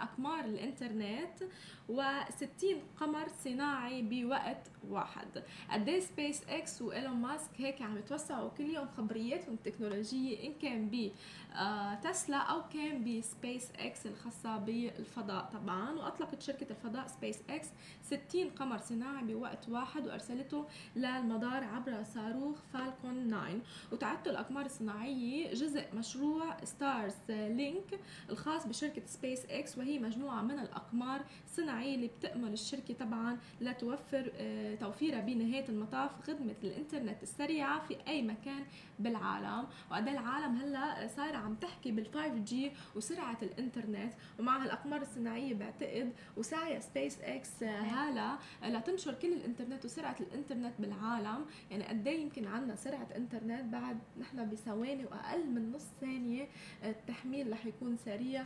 أقمار 0.00 0.44
الإنترنت 0.44 1.44
و60 1.92 2.64
قمر 3.00 3.28
صناعي 3.44 4.02
بوقت 4.02 4.70
واحد. 4.88 5.42
قد 5.70 5.98
سبيس 5.98 6.44
إكس 6.48 6.82
وايلون 6.82 7.16
ماسك 7.16 7.50
هيك 7.56 7.82
عم 7.82 7.98
يتوسعوا 7.98 8.48
كل 8.48 8.70
يوم 8.70 8.88
خبرياتهم 8.96 9.54
التكنولوجية 9.54 10.46
إن 10.46 10.52
كان 10.62 10.88
ب 10.88 11.10
آه، 11.54 11.94
تسلا 11.94 12.36
أو 12.36 12.62
كان 12.72 13.04
بسبيس 13.18 13.70
إكس 13.78 14.06
الخاصة 14.06 14.56
بالفضاء. 14.56 15.50
طبعا 15.54 15.90
وأطلقت 15.90 16.42
شركة 16.42 16.66
الفضاء 16.70 17.06
سبيس 17.06 17.38
إكس 17.50 17.68
60 18.02 18.50
قمر 18.50 18.78
صناعي 18.78 19.24
بوقت 19.24 19.68
واحد 19.68 20.06
وأرسلته 20.06 20.64
للمدار 20.96 21.64
عبر 21.64 22.02
صاروخ 22.02 22.56
Falcon 22.72 23.28
9 23.28 23.48
وتعد 23.92 24.17
الأقمار 24.26 24.66
الصناعية 24.66 25.50
جزء 25.54 25.84
مشروع 25.94 26.64
Starlink 26.64 28.00
الخاص 28.30 28.66
بشركة 28.66 29.02
سبيس 29.06 29.44
إكس 29.50 29.78
وهي 29.78 29.98
مجموعة 29.98 30.42
من 30.42 30.58
الأقمار 30.58 31.20
الصناعية 31.44 31.94
اللي 31.94 32.08
بتأمل 32.08 32.52
الشركة 32.52 32.94
طبعا 32.94 33.38
لتوفر 33.60 34.32
آه، 34.36 34.74
توفيرها 34.74 35.20
بنهاية 35.20 35.68
المطاف 35.68 36.10
خدمة 36.22 36.54
الإنترنت 36.64 37.22
السريعة 37.22 37.86
في 37.86 37.96
أي 38.08 38.22
مكان 38.22 38.64
بالعالم. 38.98 39.66
وقد 39.90 40.08
العالم 40.08 40.56
هلأ 40.56 41.08
صار 41.08 41.36
عم 41.36 41.54
تحكي 41.54 41.92
بال 41.92 42.06
5G 42.06 42.54
وسرعة 42.96 43.38
الإنترنت. 43.42 44.12
ومع 44.38 44.64
هالأقمار 44.64 45.02
الصناعية 45.02 45.54
بعتقد 45.54 46.12
وسعي 46.36 46.80
سبيس 46.80 47.20
إكس 47.20 47.62
هلأ 47.62 48.38
لتنشر 48.64 49.14
كل 49.14 49.32
الإنترنت 49.32 49.84
وسرعة 49.84 50.16
الإنترنت 50.20 50.74
بالعالم. 50.78 51.44
يعني 51.70 51.84
قد 51.84 52.06
إيه 52.06 52.20
يمكن 52.20 52.46
عندنا 52.46 52.76
سرعة 52.76 53.08
إنترنت 53.16 53.64
بعد 53.72 53.98
نحن 54.20 54.50
بثواني 54.50 55.04
وأقل 55.04 55.46
من 55.50 55.72
نص 55.72 55.86
ثانية 56.00 56.48
التحميل 56.84 57.52
رح 57.52 57.66
يكون 57.66 57.96
سريع 57.96 58.44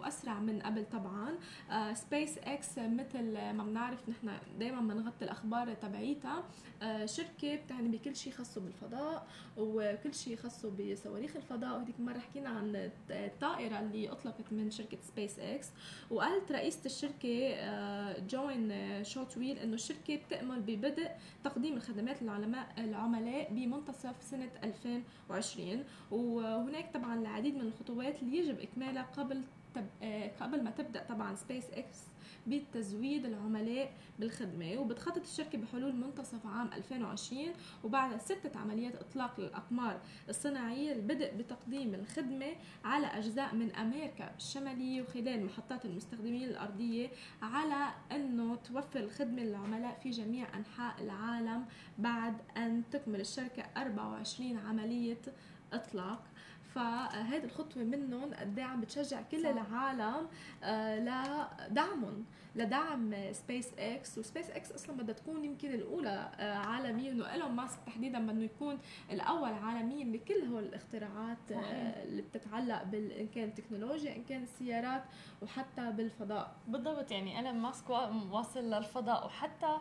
واسرع 0.00 0.40
من 0.40 0.60
قبل 0.62 0.84
طبعا. 0.92 1.38
سبيس 1.94 2.38
إكس 2.38 2.78
مثل 2.78 3.32
ما 3.52 3.64
بنعرف 3.64 4.08
نحن 4.08 4.30
دائما 4.58 4.80
بنغطي 4.94 5.24
الأخبار 5.24 5.74
تبعيتها. 5.74 6.44
آه، 6.82 7.06
شركة 7.06 7.56
بتعني 7.56 7.88
بكل 7.88 8.16
شيء 8.16 8.32
خاصه 8.32 8.60
بالفضاء 8.60 9.26
وكل 9.56 10.14
شيء 10.14 10.36
خاصه 10.36 10.70
بصواريخ 10.70 11.36
الفضاء. 11.36 11.76
وهديك 11.78 11.94
المره 11.98 12.18
حكينا 12.18 12.48
عن 12.48 12.90
الطائرة 13.10 13.78
اللي 13.80 14.08
أطلقت 14.12 14.52
من 14.52 14.70
شركة 14.70 14.98
سبيس 15.02 15.38
إكس. 15.38 15.68
وقالت 16.10 16.52
رئيسة 16.52 16.80
الشركة 16.86 17.54
آه، 17.54 18.18
جوين 18.20 18.70
شوتويل 19.04 19.58
إنه 19.58 19.74
الشركة 19.74 20.16
بتأمل 20.16 20.60
ببدء 20.60 21.10
تقديم 21.44 21.76
الخدمات 21.76 22.22
للعلماء 22.22 22.74
العملاء 22.78 23.49
بمنتصف 23.50 24.22
سنة 24.22 24.50
2020 24.64 25.84
وهناك 26.10 26.94
طبعا 26.94 27.14
العديد 27.20 27.54
من 27.54 27.60
الخطوات 27.60 28.22
اللي 28.22 28.36
يجب 28.36 28.60
إكمالها 28.60 29.02
قبل 29.02 29.42
آه، 30.02 30.30
قبل 30.40 30.62
ما 30.64 30.70
تبدأ 30.70 31.04
طبعا 31.08 31.34
سبيس 31.34 31.64
إكس. 31.70 31.98
بتزويد 32.46 33.24
العملاء 33.26 33.92
بالخدمة 34.18 34.78
وبتخطط 34.78 35.22
الشركة 35.22 35.58
بحلول 35.58 35.94
منتصف 35.96 36.46
عام 36.46 36.70
2020 36.72 37.46
وبعد 37.84 38.20
ستة 38.20 38.58
عمليات 38.58 38.96
إطلاق 38.96 39.40
للأقمار 39.40 40.00
الصناعية 40.28 40.92
البدء 40.92 41.36
بتقديم 41.36 41.94
الخدمة 41.94 42.52
على 42.84 43.06
أجزاء 43.06 43.54
من 43.54 43.74
أمريكا 43.74 44.34
الشمالية 44.36 45.02
وخلال 45.02 45.44
محطات 45.44 45.84
المستخدمين 45.84 46.48
الأرضية 46.48 47.10
على 47.42 47.94
أنه 48.12 48.54
توفر 48.56 49.00
الخدمة 49.00 49.42
للعملاء 49.42 49.98
في 50.02 50.10
جميع 50.10 50.56
أنحاء 50.56 51.02
العالم 51.02 51.64
بعد 51.98 52.36
أن 52.56 52.82
تكمل 52.90 53.20
الشركة 53.20 53.62
24 53.76 54.56
عملية 54.56 55.20
إطلاق. 55.72 56.22
فهذه 56.74 57.44
الخطوة 57.44 57.82
منهم 57.82 58.34
قد 58.34 58.58
إيه 58.58 58.64
عم 58.64 58.80
بتشجع 58.80 59.22
كل. 59.22 59.46
العالم 59.46 60.26
آه، 60.62 60.98
لدعمهم 61.70 62.24
لدعم 62.56 63.32
SpaceX 63.32 63.68
و 63.68 63.74
SpaceX 63.78 64.72
أصلا 64.72 64.96
بدها 64.96 65.14
تكون 65.14 65.44
يمكن 65.44 65.74
الأولى 65.74 66.30
آه، 66.38 66.54
عالميا 66.54 67.12
إنه 67.12 67.32
إيلون 67.32 67.50
ماسك 67.50 67.78
تحديدا 67.86 68.18
بده 68.26 68.42
يكون 68.42 68.78
الأول 69.10 69.52
عالميا 69.52 70.04
بكل 70.04 70.44
هول 70.52 70.62
الاختراعات 70.62 71.52
آه، 71.52 71.54
صحيح. 71.54 71.96
اللي 72.04 72.22
بتتعلق 72.22 72.82
بال 72.82 73.12
ان 73.12 73.28
كان 73.28 73.44
التكنولوجيا 73.44 74.16
ان 74.16 74.24
كان 74.24 74.42
السيارات 74.42 75.02
وحتى 75.42 75.90
بالفضاء 75.90 76.54
بالضبط 76.68 77.10
يعني 77.10 77.38
إيلون 77.38 77.54
ماسك 77.54 77.90
واصل 78.30 78.60
للفضاء 78.60 79.26
وحتى 79.26 79.78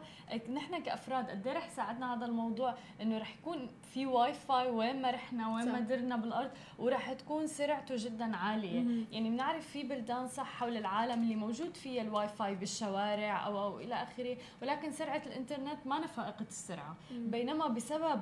نحن 0.54 0.84
كأفراد 0.84 1.30
قد 1.30 1.48
إيه 1.48 1.54
رح 1.54 1.68
يساعدنا 1.68 2.14
هذا 2.14 2.26
الموضوع 2.26 2.76
إنه 3.02 3.18
رح 3.18 3.36
يكون 3.36 3.68
في 3.94 4.06
واي 4.06 4.34
فاي 4.34 4.70
وين 4.70 5.02
ما 5.02 5.12
رحنا 5.12 5.56
وين. 5.56 5.72
ما 5.72 5.80
درنا 5.80 6.16
بالأرض 6.16 6.52
ورح 6.80 7.14
تكون 7.14 7.48
سرعته 7.48 7.96
جدا 7.98 8.36
عالية 8.36 8.80
مم. 8.80 9.06
يعني 9.12 9.30
بنعرف 9.30 9.68
في 9.68 9.84
بلدان 9.84 10.28
صح 10.28 10.46
حول 10.60 10.78
العالم 10.78 11.24
اللي 11.24 11.36
موجود 11.36 11.78
فيها 11.78 12.02
الواي 12.02 12.28
فاي 12.28 12.56
بالشوارع 12.60 13.46
أو 13.46 13.64
أو 13.64 13.80
إلى 13.80 13.96
آخره 13.96 14.38
ولكن 14.62 14.92
سرعة 14.92 15.22
الإنترنت 15.26 15.88
ما 15.88 16.08
فائقه 16.08 16.46
السرعة. 16.50 16.96
بينما 17.12 17.68
بسبب 17.68 18.22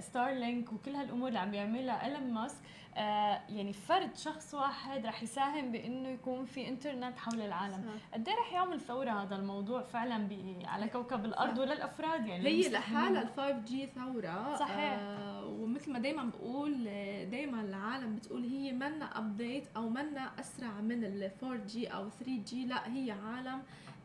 Starlink 0.00 0.68
آه، 0.68 0.74
وكل 0.74 0.90
هالأمور 0.90 1.28
اللي 1.28 1.38
عم 1.38 1.50
بيعملها 1.50 2.04
إيلون 2.04 2.32
ماسك 2.32 2.56
يعني 2.96 3.72
فرد 3.72 4.16
شخص 4.16 4.54
واحد 4.54 5.06
رح 5.06 5.22
يساهم 5.22 5.72
بإنه 5.72 6.08
يكون 6.08 6.44
في 6.44 6.68
انترنت 6.68 7.18
حول 7.18 7.40
العالم. 7.40 7.84
قد 8.14 8.28
إيه 8.28 8.34
رح 8.36 8.52
يعمل 8.52 8.80
ثورة 8.80 9.10
هذا 9.10 9.36
الموضوع 9.36 9.82
فعلا 9.82 10.28
على 10.64 10.88
كوكب 10.88 11.24
الأرض 11.24 11.58
وللافراد 11.58 12.26
يعني 12.26 12.48
هي 12.48 12.68
لحالها 12.68 13.22
ال 13.22 13.28
5 13.36 13.50
G 13.50 13.86
ثورة. 13.86 14.56
صحيح. 14.56 14.98
آه 14.98 15.46
ومثل 15.46 15.92
ما 15.92 15.98
دائما 15.98 16.22
بقول 16.22 16.84
دائما 17.30 17.60
العالم 17.60 18.16
بتقول 18.16 18.42
هي 18.44 18.72
منا 18.72 19.18
update 19.18 19.64
أو 19.76 19.88
منا 19.88 20.30
أسرع 20.40 20.80
من 20.80 21.04
ال 21.04 21.30
4 21.42 21.66
G 21.66 21.86
أو 21.86 22.10
3 22.10 22.36
G 22.46 22.66
لا 22.66 22.94
هي 22.94 23.10
عالم 23.10 23.62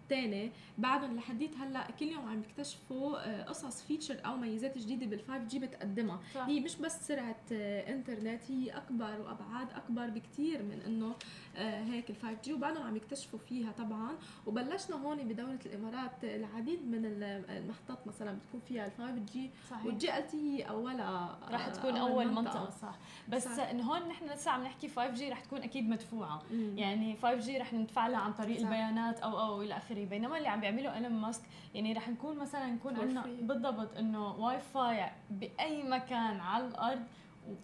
تاني 0.09 0.51
بعدهم 0.77 1.15
لحديت 1.15 1.57
هلأ 1.57 1.91
كل 1.99 2.05
يوم 2.05 2.29
عم 2.29 2.39
يكتشفوا 2.39 3.17
آه، 3.17 3.43
قصص 3.43 3.81
feature 3.81 4.25
أو 4.25 4.37
ميزات 4.37 4.77
جديدة 4.77 5.05
بال 5.05 5.21
5 5.27 5.43
G 5.43 5.59
بتقدمها 5.59 6.19
صح. 6.35 6.41
هي 6.41 6.59
مش 6.59 6.75
بس 6.75 7.07
سرعة 7.07 7.35
آه، 7.51 7.93
انترنت 7.93 8.41
هي 8.51 8.69
أكبر 8.69 9.21
وأبعاد 9.21 9.67
أكبر 9.73 10.09
بكثير 10.09 10.63
من 10.63 10.81
إنه 10.85 11.15
آه، 11.55 11.83
هيك 11.83 12.09
ال 12.09 12.15
5 12.15 12.37
G 12.43 12.53
وبعدهم 12.53 12.83
عم 12.83 12.95
يكتشفوا 12.95 13.39
فيها 13.39 13.71
طبعا 13.71 14.17
وبلشنا 14.45 14.95
هون 14.95 15.17
بدولة 15.17 15.59
الإمارات 15.65 16.23
العديد 16.23 16.79
من 16.87 17.05
المحطات 17.49 18.07
مثلا 18.07 18.31
بتكون 18.39 18.59
فيها 18.67 18.85
ال 18.85 18.91
5 18.97 19.15
G 19.33 19.51
وال 19.85 20.17
LTE 20.17 20.37
هي 20.37 20.69
أولها 20.69 21.39
رح 21.49 21.67
تكون 21.67 21.97
أول, 21.97 22.11
أول 22.11 22.27
منطقة, 22.27 22.41
منطقة 22.41 22.69
صح 22.69 22.97
بس 23.29 23.43
صح. 23.43 23.69
هون 23.69 24.07
نحن 24.07 24.25
لسه 24.25 24.51
عم 24.51 24.63
نحكي 24.63 24.87
5 24.89 25.09
G 25.13 25.29
رح 25.29 25.39
تكون 25.39 25.61
أكيد 25.61 25.89
مدفوعة 25.89 26.43
مم. 26.51 26.77
يعني 26.77 27.15
5 27.15 27.35
G 27.35 27.57
رح 27.57 27.73
ندفع 27.73 28.07
لها 28.07 28.19
عن 28.19 28.33
طريق 28.33 28.57
صح. 28.57 28.63
البيانات 28.63 29.19
أو 29.19 29.39
أو 29.39 29.61
إلى 29.61 29.77
آخره 29.77 29.96
بينما 30.05 30.37
اللي 30.37 30.47
عم 30.47 30.59
بيعمله 30.59 30.95
إيلون 30.95 31.11
ماسك 31.11 31.41
يعني 31.75 31.93
رح 31.93 32.09
نكون 32.09 32.37
مثلا 32.37 32.65
نكون 32.65 32.99
عندنا 32.99 33.25
بالضبط 33.41 33.97
إنه 33.97 34.35
واي 34.35 34.59
فاي 34.59 35.11
بأي 35.29 35.83
مكان 35.83 36.39
على 36.39 36.67
الأرض 36.67 37.03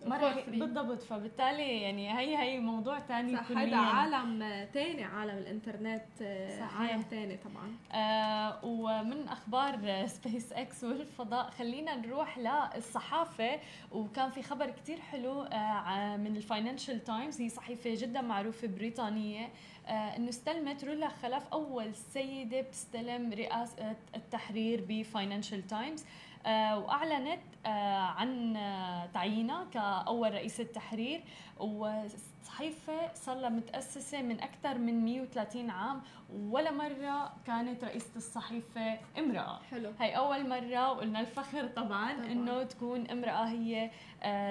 ما 0.05 0.17
رح 0.17 0.49
بالضبط. 0.49 1.01
فبالتالي 1.01 1.81
يعني 1.81 2.19
هي 2.19 2.37
هي 2.37 2.59
موضوع 2.59 2.99
ثاني 2.99 3.37
صح 3.37 3.51
هذا 3.51 3.77
عالم 3.77 4.39
ثاني 4.73 5.03
عالم 5.03 5.37
الإنترنت 5.37 6.05
آه، 6.21 6.59
صحيح. 6.59 6.81
عالم 6.81 7.01
ثاني 7.01 7.37
طبعا. 7.37 7.75
آه 7.91 8.65
ومن 8.65 9.27
أخبار 9.27 9.79
سبيس 10.15 10.53
إكس 10.53 10.83
والفضاء 10.83 11.49
خلينا 11.49 11.95
نروح 11.95 12.37
للصحافة. 12.37 13.59
وكان 13.91 14.29
في 14.29 14.41
خبر 14.43 14.69
كثير 14.69 14.99
حلو 14.99 15.41
آه 15.41 16.17
من 16.17 16.35
الفاينانشال 16.37 17.03
تايمز. 17.03 17.41
هي 17.41 17.49
صحيفة 17.49 17.93
جدا 17.93 18.21
معروفة 18.21 18.67
بريطانية. 18.67 19.45
آه 19.45 19.49
إنه 19.87 20.29
استلمت 20.29 20.83
رولا 20.83 21.07
خلف 21.09 21.43
أول 21.53 21.95
سيدة 21.95 22.61
بتستلم 22.61 23.33
رئاسة 23.33 23.95
التحرير 24.15 24.85
بفاينانشال 24.89 25.67
تايمز 25.67 26.05
آه، 26.45 26.79
وأعلنت 26.79 27.39
آه، 27.65 27.69
عن 27.99 28.55
آه، 28.55 29.05
تعيينها 29.05 29.65
كأول 29.73 30.33
رئيسه 30.33 30.63
تحرير 30.63 31.23
وصحيفة 31.59 33.13
صار 33.13 33.37
لها 33.37 33.49
متأسسة 33.49 34.21
من 34.21 34.41
أكثر 34.41 34.77
من 34.77 35.05
130 35.05 35.69
عام 35.69 36.01
ولا 36.33 36.71
مرة 36.71 37.33
كانت 37.47 37.83
رئيسة 37.83 38.09
الصحيفة 38.15 38.97
امرأة. 39.17 39.59
حلو. 39.71 39.91
هي 39.99 40.17
أول 40.17 40.49
مرة 40.49 40.91
وقلنا 40.91 41.19
الفخر 41.19 41.67
طبعا, 41.67 42.13
طبعاً. 42.13 42.31
إنه 42.31 42.63
تكون 42.63 43.07
امرأة 43.07 43.45
هي 43.47 43.89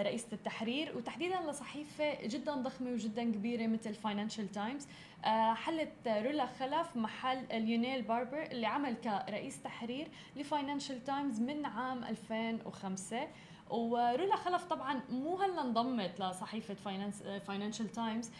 رئيسة 0.02 0.28
التحرير. 0.32 0.96
وتحديدا 0.96 1.40
لصحيفة 1.50 2.26
جدا 2.26 2.54
ضخمة 2.54 2.90
وجدا 2.90 3.22
كبيرة 3.24 3.66
مثل 3.66 3.94
فاينانشال 3.94 4.52
تايمز 4.52 4.86
آه، 4.86 5.11
حلت 5.54 6.08
رولا 6.08 6.46
خلف 6.46 6.96
محل 6.96 7.44
ليونيل 7.52 8.02
باربر 8.02 8.42
اللي 8.42 8.66
عمل 8.66 8.94
كرئيس 8.94 9.62
تحرير 9.62 10.08
لفاينانشال 10.36 11.04
تايمز 11.04 11.40
من 11.40 11.66
عام 11.66 12.04
2005 12.04 13.28
ورولا 13.72 14.36
خلف 14.36 14.64
طبعا 14.64 15.00
مو 15.10 15.36
هلا 15.36 15.60
انضمت 15.62 16.20
لصحيفة 16.20 16.74
فاينانشال 17.46 17.92
تايمز 17.92 18.30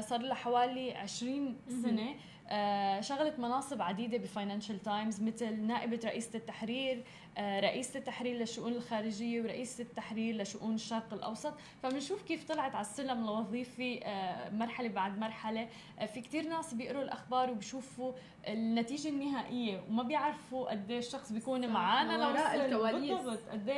صار 0.00 0.20
لها 0.20 0.34
حوالي 0.34 0.92
20 0.94 1.56
سنة. 1.82 2.14
آه، 2.50 3.00
شغلت 3.00 3.38
مناصب 3.38 3.82
عديدة 3.82 4.18
بفاينانشال 4.18 4.82
تايمز 4.82 5.22
مثل 5.22 5.60
نائبة 5.60 6.00
رئيسة 6.04 6.30
التحرير 6.38 7.04
آه، 7.38 7.60
رئيسة 7.60 7.98
التحرير 7.98 8.36
للشؤون 8.36 8.72
الخارجية 8.72 9.42
ورئيسة 9.42 9.82
التحرير 9.84 10.36
لشؤون 10.36 10.74
الشرق 10.74 11.12
الأوسط. 11.14 11.52
فبنشوف 11.82 12.22
كيف 12.22 12.48
طلعت 12.48 12.74
على 12.74 12.80
السلم 12.86 13.24
الوظيفي 13.24 14.00
آه، 14.04 14.50
مرحلة 14.50 14.88
بعد 14.88 15.18
مرحلة. 15.18 15.68
في 16.14 16.20
كتير 16.20 16.48
ناس 16.48 16.74
بيقروا 16.74 17.02
الأخبار 17.02 17.50
وبيشوفوا 17.50 18.12
النتيجة 18.48 19.08
النهائية 19.08 19.80
وما 19.88 20.02
بيعرفوا 20.02 20.70
قد 20.70 20.90
الشخص 20.90 21.32
بيكون 21.32 21.68
معاني 21.68 22.28
وراء 22.28 22.66
الكواليس. 22.66 23.10
بالضبط. 23.20 23.48
قد 23.52 23.70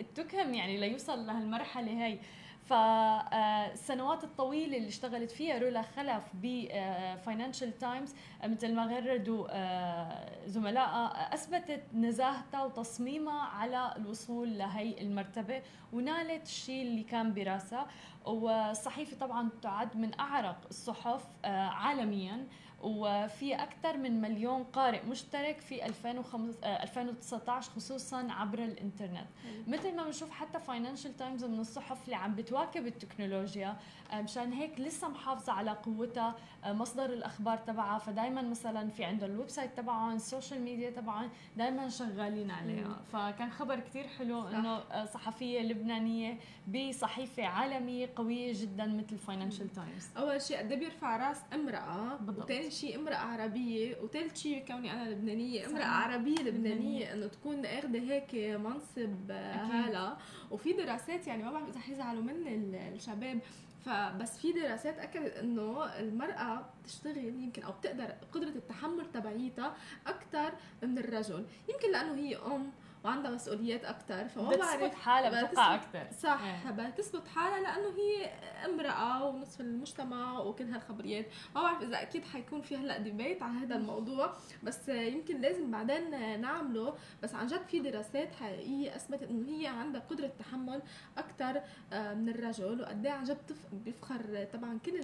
التهكم 0.00 0.54
يعني 0.54 0.76
ليوصل 0.76 1.26
لهالمرحلة 1.26 2.06
هي 2.06 2.18
فالسنوات 2.64 4.24
الطويلة 4.24 4.76
اللي 4.76 4.88
اشتغلت 4.88 5.30
فيها 5.30 5.58
رولا 5.58 5.82
خلف 5.82 6.24
بفاينانشال 6.34 7.78
تايمز 7.78 8.14
مثل 8.44 8.74
ما 8.74 8.84
غردوا 8.84 9.46
آه، 9.50 10.46
زملائها 10.46 11.34
أثبتت 11.34 11.82
نزاهتها 11.94 12.64
وتصميمها 12.64 13.40
على 13.42 13.94
الوصول 13.96 14.58
لهي 14.58 15.00
المرتبة 15.00 15.62
ونالت 15.92 16.46
الشيء 16.46 16.82
اللي 16.82 17.02
كان 17.02 17.34
براسها. 17.34 17.86
والصحيفه 18.26 19.16
طبعا 19.16 19.48
تعد 19.62 19.96
من 19.96 20.20
أعرق 20.20 20.58
الصحف 20.70 21.24
آه، 21.44 21.66
عالميا. 21.68 22.46
وفي 22.80 23.54
أكثر 23.54 23.96
من 23.96 24.20
مليون 24.20 24.64
قارئ 24.64 25.04
مشترك 25.06 25.60
في 25.60 25.86
2019 25.86 27.70
آه، 27.70 27.74
خصوصا 27.76 28.26
عبر 28.30 28.58
الإنترنت. 28.58 29.26
مثل 29.66 29.96
ما 29.96 30.04
بنشوف 30.04 30.30
حتى 30.30 30.58
فاينانشال 30.60 31.16
تايمز 31.16 31.44
من 31.44 31.60
الصحف 31.60 32.04
اللي 32.04 32.16
عم 32.16 32.34
بتواكب 32.34 32.86
التكنولوجيا 32.86 33.76
آه، 34.12 34.22
مشان 34.22 34.52
هيك 34.52 34.80
لسه 34.80 35.08
محافظة 35.08 35.52
على 35.52 35.70
قوتها 35.70 36.34
مصدر 36.66 37.04
الأخبار 37.04 37.56
تبعها 37.58 37.98
فدايما 37.98 38.42
مثلا 38.42 38.88
في 38.88 39.04
عندهم 39.04 39.30
ال 39.30 39.48
website 39.48 39.76
تبعهم 39.76 40.16
ال 40.16 40.22
social 40.22 40.60
media 40.62 40.90
تبعهم 40.90 41.30
دايما 41.56 41.88
شغالين 41.88 42.50
عليها. 42.50 43.00
فكان 43.12 43.50
خبر 43.50 43.80
كثير 43.80 44.06
حلو 44.06 44.48
إنه 44.48 45.04
صحفية 45.04 45.60
لبنانية 45.60 46.38
بصحيفة 46.68 47.46
عالمية 47.46 48.10
قوية 48.16 48.52
جدا 48.62 48.86
مثل 48.86 49.18
فاينانشال 49.18 49.72
تايمز 49.72 50.08
أول 50.16 50.42
شيء 50.42 50.58
قد 50.58 50.68
بيرفع 50.72 51.16
رأس 51.28 51.40
امرأة 51.54 52.16
بالضبط. 52.16 52.52
شيء 52.52 52.96
امرأة 53.00 53.16
عربية 53.16 53.96
وثالث 54.02 54.36
شيء 54.42 54.64
كوني 54.66 54.92
أنا 54.92 55.10
لبنانية. 55.10 55.66
امرأة 55.66 55.84
عربية 55.84 56.38
لبنانية. 56.42 57.12
إنه 57.14 57.26
تكون 57.26 57.66
أخذة 57.66 58.12
هيك 58.12 58.34
منصب 58.60 59.30
هلا 59.30 60.16
وفي 60.50 60.72
دراسات 60.72 61.26
يعني 61.26 61.42
ما 61.42 61.50
بعرف 61.52 61.68
إذا 61.68 61.80
حيزعلوا 61.80 62.22
مني 62.22 62.88
الشباب 62.88 63.40
فبس 63.84 64.38
في 64.38 64.52
دراسات 64.52 64.98
أكدت 64.98 65.36
إنه 65.36 65.98
المرأة 65.98 66.64
بتشتغل 66.84 67.16
يمكن 67.18 67.62
أو 67.62 67.72
بتقدر 67.72 68.14
قدرة 68.32 68.48
التحمل 68.48 69.12
تبعيتها 69.12 69.76
أكثر 70.06 70.52
من 70.82 70.98
الرجل. 70.98 71.46
يمكن 71.68 71.92
لأنه 71.92 72.14
هي 72.14 72.36
أم 72.36 72.70
وعندها 73.04 73.30
مسؤوليات 73.30 73.84
أكثر 73.84 74.28
فما 74.28 74.56
بعرف. 74.56 74.82
بتثبت 74.82 74.94
حالها 74.94 75.44
بتوقع 75.44 75.74
أكثر 75.74 76.06
صح 76.18 76.40
yeah. 76.64 76.70
بتثبت 76.70 77.28
حالها 77.28 77.60
لأنه 77.60 77.88
هي 77.98 78.26
امرأة 78.64 79.28
ونصف 79.28 79.60
المجتمع 79.60 80.38
وكل 80.38 80.64
هالخبريات. 80.64 81.26
ما 81.54 81.62
بعرف 81.62 81.82
إذا 81.82 82.02
أكيد 82.02 82.24
حيكون 82.24 82.60
في 82.60 82.76
هلأ 82.76 82.98
debate 82.98 83.42
على 83.42 83.58
هذا 83.58 83.76
الموضوع 83.76 84.32
بس 84.62 84.88
يمكن 84.88 85.40
لازم 85.40 85.70
بعدين 85.70 86.10
نعمله. 86.40 86.94
بس 87.22 87.34
عن 87.34 87.46
جد 87.46 87.66
في 87.68 87.80
دراسات 87.80 88.34
حقيقية 88.34 88.96
أثبتت 88.96 89.22
إنه 89.22 89.48
هي 89.48 89.66
عندها 89.66 90.00
قدرة 90.00 90.30
تحمل 90.38 90.82
أكثر 91.18 91.60
آه، 91.92 92.14
من 92.14 92.28
الرجل 92.28 92.80
وقد 92.80 93.06
إيه 93.06 93.12
عن 93.12 93.24
جد 93.24 93.56
بيفخر 93.72 94.46
طبعا 94.52 94.78
كل 94.78 95.00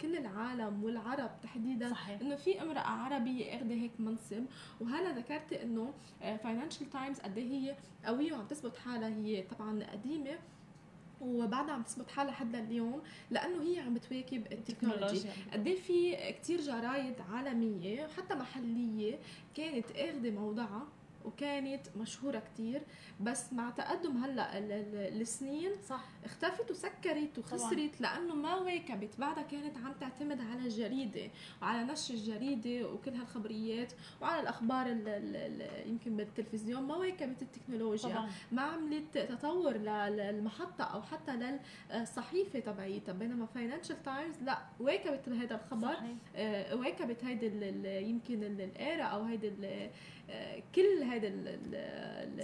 كل 0.00 0.16
العالم 0.16 0.84
والعرب 0.84 1.30
تحديدا 1.42 1.90
صحيح. 1.90 2.20
إنه 2.20 2.36
في 2.36 2.62
امرأة 2.62 2.80
عربية 2.80 3.56
أخذة 3.56 3.74
هيك 3.74 3.92
منصب. 3.98 4.44
وهلا 4.80 5.10
ذكرتي 5.10 5.62
إنه 5.62 5.94
فاينانشال 6.20 6.86
آه، 6.86 6.90
تايمز 7.06 7.20
قد 7.20 7.38
إيه 7.38 7.50
هي 7.50 7.76
قوية 8.06 8.32
وعم 8.32 8.46
تثبت 8.46 8.76
حالها 8.76 9.08
هي 9.08 9.42
طبعا 9.42 9.84
قديمة. 9.84 10.38
وبعدها 11.20 11.74
عم 11.74 11.82
تثبت 11.82 12.10
حالها 12.10 12.32
حتى 12.32 12.58
اليوم 12.58 13.02
لأنه 13.30 13.62
هي 13.62 13.78
عم 13.78 13.94
بتواكب 13.94 14.52
التكنولوجي 14.52 15.28
قد 15.52 15.66
إيه 15.66 15.76
في 15.76 16.16
كثير 16.32 16.60
جرايد 16.60 17.14
عالمية 17.32 18.04
وحتى 18.04 18.34
محلية 18.34 19.18
كانت 19.54 19.90
آخذة 19.90 20.30
موضعها 20.30 20.86
وكانت 21.26 21.96
مشهورة 21.96 22.38
كتير 22.38 22.82
بس 23.20 23.52
مع 23.52 23.70
تقدم 23.70 24.16
هلأ 24.24 24.58
السنين 25.08 25.70
صح 25.88 26.04
اختفت 26.24 26.70
وسكرت 26.70 27.38
وخسرت 27.38 28.00
لأنه 28.00 28.34
ما 28.34 28.54
واكبت 28.54 29.20
بعدها 29.20 29.42
كانت 29.42 29.76
عم 29.76 29.92
تعتمد 30.00 30.40
على 30.40 30.60
الجريده 30.60 31.30
وعلى 31.62 31.84
نشر 31.92 32.14
الجريده 32.14 32.88
وكل 32.92 33.10
هالخبريات 33.14 33.92
وعلى 34.22 34.40
الأخبار 34.42 34.86
ال 34.86 35.08
ال 35.08 35.88
يمكن 35.88 36.16
بالتلفزيون 36.16 36.82
ما 36.82 36.96
واكبت 36.96 37.42
التكنولوجيا 37.42 38.08
طبعا. 38.14 38.30
ما 38.52 38.62
عملت 38.62 39.18
تطور 39.18 39.76
للمحطه 39.76 40.84
أو 40.84 41.02
حتى 41.02 41.58
للصحيفه 41.92 42.58
تبعيتها 42.60 43.12
بينما 43.12 43.46
فاينانشال 43.46 44.02
تايمز 44.02 44.42
لأ 44.42 44.58
واكبت 44.80 45.28
هذا 45.28 45.54
الخبر 45.54 45.94
صحيح. 45.94 46.16
آه 46.36 46.74
واكبت 46.76 47.24
هيدي 47.24 47.46
يمكن 48.10 48.42
ال 48.44 48.59
era 48.59 49.04
أو 49.04 49.22
هيدي 49.22 49.52
كل 50.74 51.02
هذا 51.02 51.28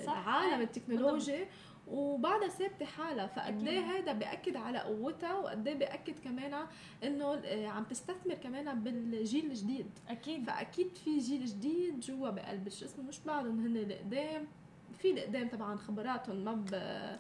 العالم 0.04 0.60
التكنولوجي 0.60 1.44
وبعدها 1.86 2.48
ثابته 2.48 2.86
حالها 2.86 3.26
فقد 3.26 3.68
إيه 3.68 3.80
هذا 3.80 4.12
بياكد 4.12 4.56
على 4.56 4.78
قوتها 4.78 5.38
وقد 5.38 5.68
إيه 5.68 5.74
بياكد 5.74 6.18
كمان 6.18 6.66
إنه 7.04 7.34
آه، 7.34 7.66
عم 7.66 7.84
تستثمر 7.84 8.34
كمان 8.34 8.82
بالجيل 8.82 9.46
الجديد. 9.46 9.90
أكيد. 10.08 10.44
فأكيد 10.46 10.96
في 10.96 11.18
جيل 11.18 11.44
جديد 11.44 12.00
جوا 12.00 12.30
بقلب 12.30 12.68
شو 12.68 12.84
اسمه. 12.84 13.04
مش 13.04 13.20
بعدهم 13.20 13.66
هن 13.66 13.76
القدام 13.76 14.48
في 14.92 15.10
القدام 15.10 15.48
طبعا 15.48 15.76
خبراتهم 15.76 16.36
ما 16.36 16.52
ب... 16.52 16.74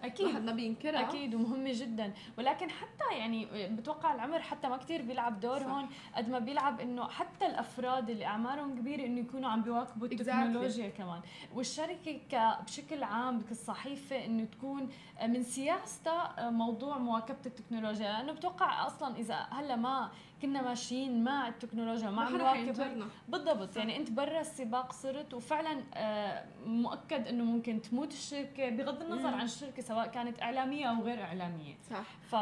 أكيد 0.04 0.26
واحد 0.26 0.42
ما 0.44 0.52
بينكرها 0.52 1.00
أكيد 1.00 1.34
ومهمة 1.34 1.70
جدا 1.74 2.12
ولكن 2.38 2.70
حتى 2.70 3.18
يعني 3.18 3.68
بتوقع 3.68 4.14
العمر 4.14 4.40
حتى 4.40 4.68
ما 4.68 4.76
كتير 4.76 5.02
بيلعب 5.02 5.40
دور 5.40 5.60
صح. 5.60 5.66
هون 5.66 5.88
قد 6.16 6.28
ما 6.28 6.38
بيلعب 6.38 6.80
إنه 6.80 7.08
حتى 7.08 7.46
الأفراد 7.46 8.10
اللي 8.10 8.24
أعمارهم 8.24 8.78
كبيرة 8.78 9.06
إنه 9.06 9.20
يكونوا 9.20 9.50
عم 9.50 9.62
بيواكبوا 9.62 10.06
التكنولوجيا 10.06 10.90
exactly. 10.90 10.98
كمان 10.98 11.20
والشركة 11.54 12.60
بشكل 12.60 13.02
عام 13.02 13.40
كالصحيفه 13.40 14.24
إنه 14.24 14.44
تكون 14.44 14.88
من 15.28 15.42
سياستها 15.42 16.50
موضوع 16.50 16.98
مواكبة 16.98 17.38
التكنولوجيا 17.46 18.12
لأنه 18.12 18.32
بتوقع 18.32 18.86
أصلا 18.86 19.16
إذا 19.16 19.46
هلأ 19.50 19.76
ما 19.76 20.10
كنا 20.42 20.62
ماشيين 20.62 21.24
مع 21.24 21.48
التكنولوجيا 21.48 22.10
مع 22.10 22.30
مواكبه 22.30 23.06
بالضبط. 23.28 23.76
يعني 23.76 23.96
انت 23.96 24.10
برا 24.10 24.40
السباق 24.40 24.92
صرت 24.92 25.34
وفعلا 25.34 25.82
آه، 25.94 26.44
مؤكد 26.66 27.26
إنه 27.28 27.44
ممكن 27.44 27.82
تموت 27.82 28.12
الشركة 28.12 28.70
بغض 28.70 29.02
النظر 29.02 29.28
مم. 29.30 29.34
عن 29.34 29.44
الشركة 29.44 29.82
سواء 29.82 30.06
كانت 30.06 30.42
إعلامية 30.42 30.86
أو 30.86 31.02
غير 31.02 31.22
إعلامية. 31.22 31.74
صح. 31.90 32.04
ف 32.30 32.34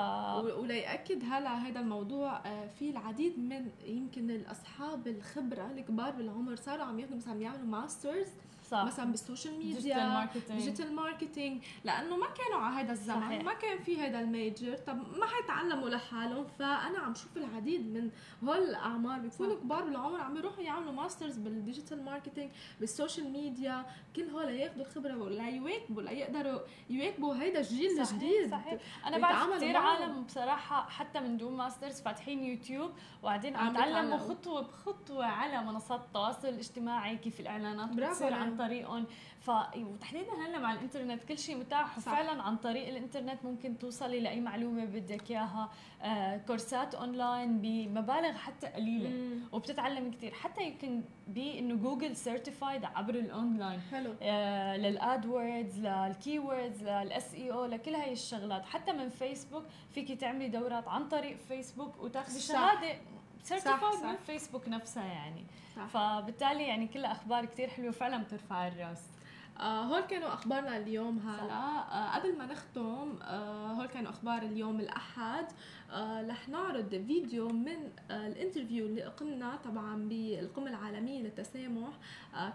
وليأكد 0.59 1.25
هلا 1.25 1.59
هذا 1.59 1.81
الموضوع 1.81 2.47
آه، 2.47 2.67
في 2.67 2.91
العديد 2.91 3.39
من 3.39 3.71
يمكن 3.87 4.31
الأصحاب 4.31 5.07
الخبرة 5.07 5.71
الكبار 5.71 6.11
بالعمر 6.11 6.57
صاروا 6.57 6.85
عم 6.85 6.99
ياخذوا 7.01 7.17
مثلا 7.17 7.41
يعملوا 7.41 7.67
ماسترز 7.67 8.29
صح. 8.70 8.85
مثلا 8.85 9.11
بال 9.11 9.23
social 9.23 9.59
media 9.59 10.29
digital 10.51 10.94
marketing 10.94 11.62
لأنه 11.85 12.16
ما 12.16 12.26
كانوا 12.26 12.64
على 12.64 12.85
هذا 12.85 12.92
الزمن 12.92 13.20
صحيح. 13.20 13.44
ما 13.44 13.54
كان 13.54 13.78
في 13.78 14.00
هذا 14.00 14.20
ال 14.20 14.29
major. 14.29 14.77
طب 14.76 15.18
ما 15.18 15.26
حيتعلموا 15.26 15.88
لحالهم. 15.88 16.46
فأنا 16.59 16.98
عم 16.98 17.14
شوف 17.14 17.37
العديد 17.37 17.80
من 17.94 18.11
هول 18.44 18.59
الاعمار 18.59 19.18
بيكونوا 19.18 19.56
كبار 19.56 19.85
بالعمر 19.85 20.20
عم 20.20 20.37
يروحوا 20.37 20.62
يعملوا 20.62 20.92
masters 20.92 21.37
بال 21.37 21.52
digital 21.52 22.05
marketing 22.05 22.51
بال 22.81 22.93
social 22.93 23.33
media 23.33 23.87
كل 24.16 24.30
هول 24.30 24.48
ياخذوا 24.48 24.85
الخبره 24.87 25.28
ليواكبوا 25.28 26.02
ليقدروا 26.02 26.61
يواكبوا 26.90 27.35
هيدا 27.35 27.61
الجيل 27.61 28.00
الجديد. 28.00 28.50
صحيح. 28.50 28.80
أنا 29.06 29.18
بعرف 29.18 29.56
كثير 29.56 29.76
عالم 29.76 30.22
بصراحة 30.22 30.88
حتى 30.88 31.20
من 31.20 31.37
دون 31.37 31.56
masters 31.57 32.01
فاتحين 32.00 32.44
يوتيوب 32.44 32.90
وبعدين 33.22 33.56
عم 33.56 33.70
يتعلموا 33.70 34.18
خطوة 34.18 34.61
بخطوة 34.61 35.26
على 35.26 35.62
منصات 35.62 36.00
التواصل 36.00 36.48
الاجتماعي 36.48 37.16
كيف 37.16 37.40
الإعلانات 37.40 37.88
بتصير 37.88 38.35
عن 38.35 38.56
طريقهم 38.61 39.05
ف 39.40 39.51
وتحديدا 39.77 40.33
هلا 40.46 40.59
مع 40.59 40.73
الإنترنت 40.73 41.25
كل 41.25 41.38
شيء 41.38 41.57
متاح. 41.57 41.99
وفعلا 41.99 42.42
عن 42.42 42.57
طريق 42.57 42.88
الإنترنت 42.88 43.44
ممكن 43.44 43.79
توصلي 43.79 44.20
لأي 44.20 44.40
معلومة 44.40 44.85
بدك 44.85 45.31
إياها. 45.31 45.70
آه 46.03 46.37
كورسات 46.37 46.94
اونلاين 46.94 47.59
بمبالغ 47.61 48.33
حتى 48.33 48.66
قليلة 48.66 49.09
مم. 49.09 49.40
وبتتعلم 49.53 50.11
كثير 50.11 50.33
حتى 50.33 50.62
يمكن 50.64 51.03
بي 51.29 51.59
إنه 51.59 51.75
جوجل 51.75 52.16
certified 52.16 52.85
عبر 52.85 53.14
الاونلاين 53.14 53.81
حلو. 53.81 54.14
آه 54.23 54.77
لل 54.77 55.27
AdWords 55.27 55.79
لل 55.81 56.38
keywords 56.38 56.83
لل 56.83 57.35
SEO 57.35 57.64
لكل 57.64 57.94
هاي 57.94 58.12
الشغلات. 58.12 58.64
حتى 58.64 58.92
من 58.92 59.09
فيسبوك 59.09 59.64
فيكي 59.94 60.16
تعملي 60.16 60.49
دورات 60.49 60.88
عن 60.88 61.09
طريق 61.09 61.37
فيسبوك 61.49 62.03
وتاخذي 62.03 62.40
شهادة 62.40 62.99
certified 63.42 64.05
من 64.05 64.16
فيسبوك 64.26 64.68
نفسها 64.68 65.05
يعني. 65.05 65.44
صح. 65.76 65.87
فبالتالي 65.87 66.62
يعني 66.68 66.87
كلها 66.87 67.12
أخبار 67.12 67.44
كثير 67.44 67.68
حلوة 67.68 67.90
فعلا 67.90 68.22
بترفع 68.22 68.68
الرأس. 68.68 69.03
آه 69.61 69.83
هول 69.85 70.01
كانوا 70.01 70.29
أخبارنا 70.35 70.77
اليوم 70.77 71.18
هلا. 71.18 71.53
آه 71.53 72.14
قبل 72.18 72.38
ما 72.38 72.46
نختم 72.46 73.18
آه 73.23 73.66
هول 73.73 73.87
كانوا 73.87 74.11
أخبار 74.11 74.42
اليوم 74.42 74.81
الأحد. 74.81 75.46
آه 75.90 76.27
رح 76.27 76.49
نعرض 76.49 76.88
فيديو 77.07 77.49
من 77.49 77.90
آه 78.11 78.27
ال 78.27 78.33
interview 78.33 78.87
اللي 78.87 79.03
قمنا 79.03 79.57
طبعا 79.57 80.09
بالقمة 80.09 80.68
العالمية 80.70 81.23
للتسامح. 81.23 81.92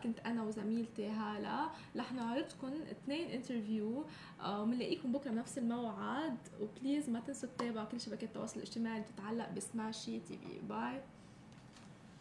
كنت 0.04 0.20
أنا 0.20 0.44
وزميلتي 0.44 1.08
هالة. 1.08 1.70
رح 1.96 2.13
نعرضكم 2.13 2.74
اثنين 2.91 3.30
interview. 3.30 4.06
وبنلاقيكم 4.48 5.12
بكرة 5.12 5.32
بنفس 5.32 5.58
الموعد. 5.58 6.38
و 6.62 6.68
please 6.68 7.10
ما 7.10 7.20
تنسوا 7.20 7.50
تتابعوا 7.50 7.86
كل 7.86 8.02
شبكات 8.02 8.24
التواصل 8.24 8.56
الاجتماعي 8.58 8.98
اللي 8.98 9.08
بتتعلق 9.12 9.50
بسماشي 9.50 10.20
TV. 10.20 10.60
bye. 10.70 11.02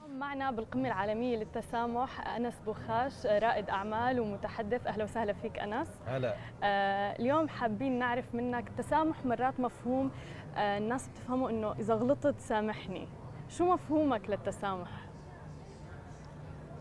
معنا 0.09 0.51
بالقمة 0.51 0.89
العالمية 0.89 1.37
للتسامح 1.37 2.37
أنس 2.37 2.61
بوخاش 2.67 3.27
رائد 3.27 3.71
أعمال 3.71 4.21
ومتحدث. 4.21 4.87
أهلا 4.87 5.05
وسهلا 5.05 5.33
فيك 5.33 5.59
أنس. 5.59 5.89
هلا. 6.07 6.35
آه 6.63 7.17
اليوم 7.19 7.49
حابين 7.49 7.99
نعرف 7.99 8.35
منك 8.35 8.69
التسامح 8.69 9.25
مرات 9.25 9.61
مفهوم 9.61 10.11
آه 10.57 10.79
الناس 10.79 11.09
بتفهمه 11.09 11.51
إنه 11.51 11.73
إذا 11.73 11.95
غلطت 11.95 12.39
سامحني. 12.39 13.09
شو 13.49 13.73
مفهومك 13.73 14.31
للتسامح؟ 14.31 14.91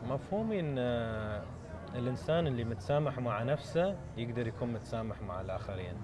مفهومي 0.10 0.60
إن 0.60 0.76
آه، 0.80 1.44
الإنسان 1.96 2.48
اللي 2.48 2.64
متسامح 2.64 3.20
مع 3.20 3.44
نفسه 3.44 3.98
يقدر 4.18 4.48
يكون 4.48 4.74
متسامح 4.74 5.22
مع 5.22 5.42
الآخرين. 5.42 5.96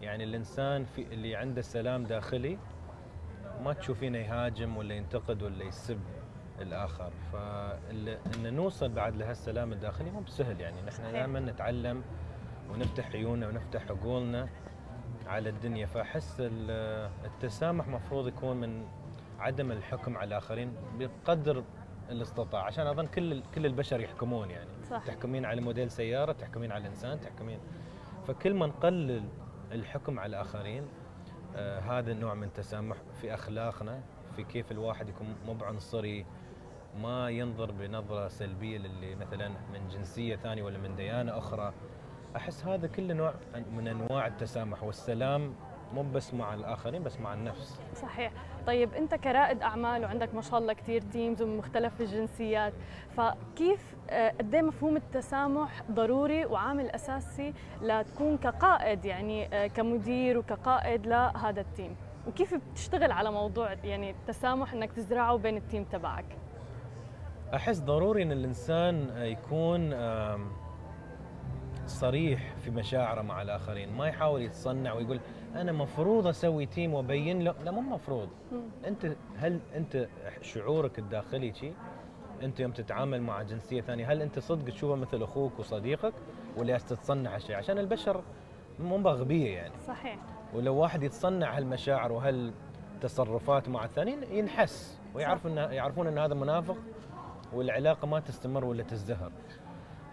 يعني 0.00 0.24
الإنسان 0.24 0.84
في 0.84 1.02
اللي 1.02 1.36
عنده 1.36 1.62
سلام 1.62 2.04
داخلي 2.04 2.58
ما 3.64 3.72
تشوفينه 3.72 4.18
يهاجم 4.18 4.76
ولا 4.76 4.94
ينتقد 4.94 5.42
ولا 5.42 5.64
يسب. 5.64 6.00
الآخر. 6.60 7.10
فان 7.32 8.54
نوصل 8.54 8.88
بعد 8.88 9.16
لهالسلام 9.16 9.72
الداخلي 9.72 10.10
مو 10.10 10.20
بسهل 10.20 10.60
يعني. 10.60 10.82
نحن 10.82 11.12
دائما 11.12 11.40
نتعلم 11.40 12.02
ونفتح 12.70 13.10
عيوننا 13.12 13.48
ونفتح 13.48 13.90
عقولنا 13.90 14.48
على 15.26 15.48
الدنيا. 15.48 15.86
فأحس 15.86 16.36
التسامح 16.40 17.88
مفروض 17.88 18.28
يكون 18.28 18.56
من 18.56 18.86
عدم 19.38 19.72
الحكم 19.72 20.16
على 20.16 20.28
الآخرين 20.28 20.72
بقدر 20.98 21.64
الاستطاع 22.10 22.64
عشان 22.64 22.86
أظن 22.86 23.06
كل 23.06 23.42
كل 23.54 23.66
البشر 23.66 24.00
يحكمون 24.00 24.50
يعني. 24.50 24.70
صح. 24.90 25.04
تحكمين 25.06 25.44
على 25.44 25.60
موديل 25.60 25.90
سيارة 25.90 26.32
تحكمين 26.32 26.72
على 26.72 26.88
انسان 26.88 27.20
تحكمين. 27.20 27.58
فكل 28.26 28.54
ما 28.54 28.66
نقلل 28.66 29.24
الحكم 29.72 30.18
على 30.18 30.30
الآخرين 30.30 30.88
آه 31.56 31.80
هذا 31.80 32.12
النوع 32.12 32.34
من 32.34 32.44
التسامح 32.44 32.96
في 33.20 33.34
أخلاقنا 33.34 34.00
في 34.36 34.44
كيف 34.44 34.72
الواحد 34.72 35.08
يكون 35.08 35.34
مو 35.46 35.54
بعنصري 35.54 36.26
ما 37.02 37.30
ينظر 37.30 37.70
بنظرة 37.70 38.28
سلبية 38.28 38.78
للي 38.78 39.14
مثلا 39.14 39.48
من 39.48 39.88
جنسية 39.88 40.36
ثانية 40.36 40.62
ولا 40.62 40.78
من 40.78 40.96
ديانة 40.96 41.38
أخرى. 41.38 41.72
أحس 42.36 42.64
هذا 42.64 42.86
كله 42.86 43.14
نوع 43.14 43.34
من 43.76 43.88
أنواع 43.88 44.26
التسامح 44.26 44.82
والسلام 44.82 45.54
مو 45.94 46.02
بس 46.02 46.34
مع 46.34 46.54
الآخرين 46.54 47.02
بس 47.02 47.20
مع 47.20 47.34
النفس. 47.34 47.80
صحيح. 47.94 48.32
طيب 48.66 48.94
أنت 48.94 49.14
كرائد 49.14 49.62
أعمال 49.62 50.04
وعندك 50.04 50.34
ما 50.34 50.40
شاء 50.42 50.58
الله 50.58 50.72
كثير 50.72 51.00
تيمز 51.00 51.42
ومن 51.42 51.56
مختلف 51.58 52.00
الجنسيات. 52.00 52.72
فكيف 53.16 53.96
آه، 54.10 54.30
قد 54.30 54.54
إيه 54.54 54.62
مفهوم 54.62 54.96
التسامح 54.96 55.82
ضروري 55.90 56.44
وعامل 56.46 56.90
أساسي 56.90 57.54
لتكون 57.82 58.36
كقائد 58.38 59.04
يعني 59.04 59.54
آه، 59.54 59.66
كمدير 59.66 60.38
وكقائد 60.38 61.06
لهذا 61.06 61.60
ال 61.60 61.67
team 61.67 61.96
وكيف 62.26 62.54
بتشتغل 62.54 63.12
على 63.12 63.30
موضوع 63.30 63.72
يعني 63.72 64.10
التسامح 64.10 64.72
إنك 64.72 64.92
تزرعه 64.92 65.36
بين 65.36 65.56
ال 65.56 65.62
team 65.62 65.84
تبعك؟ 65.84 66.24
أحس 67.54 67.80
ضروري 67.80 68.22
إن 68.22 68.32
الإنسان 68.32 69.08
يكون 69.16 69.94
صريح 71.86 72.54
في 72.56 72.70
مشاعره 72.70 73.22
مع 73.22 73.42
الآخرين 73.42 73.92
ما 73.92 74.06
يحاول 74.06 74.42
يتصنع 74.42 74.92
ويقول 74.92 75.20
أنا 75.54 75.72
مفروض 75.72 76.26
أسوي 76.26 76.66
team 76.66 76.94
وأبين 76.94 77.42
له 77.42 77.54
لا 77.64 77.70
مو 77.70 77.80
مفروض. 77.80 78.28
أنت 78.86 79.16
هل 79.36 79.60
أنت 79.76 80.08
شعورك 80.42 80.98
الداخلي 80.98 81.54
شيء 81.54 81.74
أنت 82.42 82.60
يوم 82.60 82.70
تتعامل 82.70 83.22
مع 83.22 83.42
جنسية 83.42 83.80
ثانية 83.80 84.12
هل 84.12 84.22
أنت 84.22 84.38
صدق 84.38 84.72
تشوفه 84.72 84.94
مثل 84.94 85.22
أخوك 85.22 85.58
وصديقك 85.58 86.12
ولا 86.56 86.78
تتصنع 86.78 87.34
هالشيء 87.34 87.56
عشان 87.56 87.78
البشر 87.78 88.22
مو 88.80 88.98
بغبيه 88.98 89.56
يعني. 89.56 89.74
صحيح. 89.86 90.18
ولو 90.54 90.76
واحد 90.76 91.02
يتصنع 91.02 91.56
هالمشاعر 91.56 92.12
وهالتصرفات 92.12 93.68
مع 93.68 93.84
الثانيين 93.84 94.22
ينحس 94.22 94.98
ويعرف 95.14 95.46
انه 95.46 95.60
يعرفون 95.60 96.06
إن 96.06 96.18
هذا 96.18 96.34
منافق 96.34 96.76
والعلاقة 97.52 98.06
ما 98.06 98.20
تستمر 98.20 98.64
ولا 98.64 98.82
تزدهر. 98.82 99.32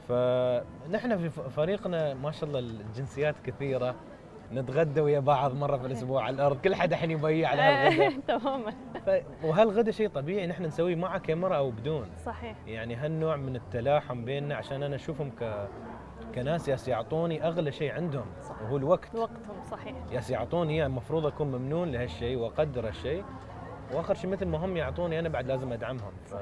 فنحن 0.07 1.17
في 1.17 1.29
فريقنا 1.29 2.13
ما 2.13 2.31
شاء 2.31 2.49
الله 2.49 2.59
الجنسيات 2.59 3.35
كثيرة 3.43 3.95
نتغدى 4.53 5.01
ويا 5.01 5.19
بعض 5.19 5.53
مرة 5.55 5.77
في 5.77 5.85
الأسبوع 5.85 6.23
على 6.23 6.35
الأرض 6.35 6.61
كل 6.61 6.75
حد 6.75 6.91
الحين 6.93 7.11
يبيع 7.11 7.49
على 7.49 7.61
هالغداء 7.61 8.19
تماما. 8.39 8.73
وهالغداء 9.43 9.91
شيء 9.91 10.09
طبيعي 10.09 10.47
نحن 10.47 10.63
نسويه 10.65 10.95
مع 10.95 11.17
كاميرا 11.17 11.55
أو 11.57 11.71
بدون؟ 11.71 12.07
صحيح. 12.25 12.55
يعني 12.67 12.95
هالنوع 12.95 13.35
من 13.35 13.55
التلاحم 13.55 14.25
بيننا؟ 14.25 14.55
عشان 14.55 14.83
أنا 14.83 14.95
أشوفهم 14.95 15.31
ك 15.41 15.67
كناس 16.35 16.67
ياس 16.67 16.87
يعطوني 16.87 17.47
أغلى 17.47 17.71
شيء 17.71 17.91
عندهم 17.91 18.25
صح. 18.41 18.61
وهو 18.61 18.77
الوقت. 18.77 19.15
وقتهم 19.15 19.63
صحيح. 19.71 19.95
ياس 20.11 20.29
يعطوني 20.29 20.73
إياه 20.73 20.85
المفروض 20.85 21.25
أكون 21.25 21.47
ممنون 21.51 21.91
لهالشيء 21.91 22.37
وأقدر 22.37 22.87
هالشيء. 22.87 23.23
وآخر 23.93 24.13
شيء 24.13 24.29
مثل 24.29 24.45
ما 24.45 24.57
هم 24.57 24.77
يعطوني 24.77 25.19
أنا 25.19 25.29
بعد 25.29 25.47
لازم 25.47 25.73
أدعمهم. 25.73 26.11
ف... 26.25 26.35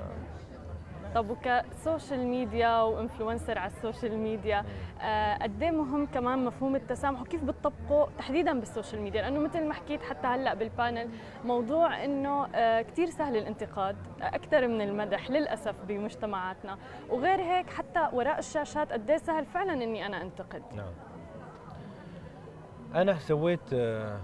طب 1.16 1.30
وك 1.30 1.54
social 1.54 2.28
media 2.28 2.82
و 2.82 2.89
influencer 2.89 3.58
على 3.60 3.72
ال 3.72 3.78
social 3.78 4.18
media 4.18 4.66
آه، 5.02 5.38
قد 5.44 5.64
إيه 5.64 5.72
مهم 5.72 6.06
كمان 6.06 6.46
مفهوم 6.46 6.76
التسامح 6.76 7.22
وكيف 7.22 7.44
بتطبقه 7.44 8.10
تحديدا 8.18 8.60
بال 8.60 8.70
social 8.70 9.02
media 9.02 9.22
لأنه 9.22 9.40
مثل 9.40 9.68
ما 9.68 9.74
حكيت 9.74 10.04
حتى 10.04 10.28
هلأ 10.28 10.54
بال 10.54 10.70
panel 10.70 11.10
موضوع 11.46 12.04
إنه 12.04 12.48
آه، 12.56 12.82
كثير 12.82 13.10
سهل 13.10 13.38
الانتقاد 13.38 13.96
أكثر 14.22 14.68
من 14.68 14.82
المدح 14.82 15.32
للأسف 15.32 15.76
بمجتمعاتنا. 15.88 16.78
وغير 17.10 17.42
هيك 17.42 17.70
حتى 17.70 18.10
وراء 18.14 18.40
الشاشات 18.40 18.94
قد 18.94 19.10
إيه 19.10 19.18
سهل 19.18 19.46
فعلا 19.46 19.74
إني 19.74 20.06
أنا 20.06 20.22
أنتقد. 20.22 20.64
نعم. 20.76 20.94
أنا 22.96 23.14
سويت 23.14 23.74
آه، 23.74 24.20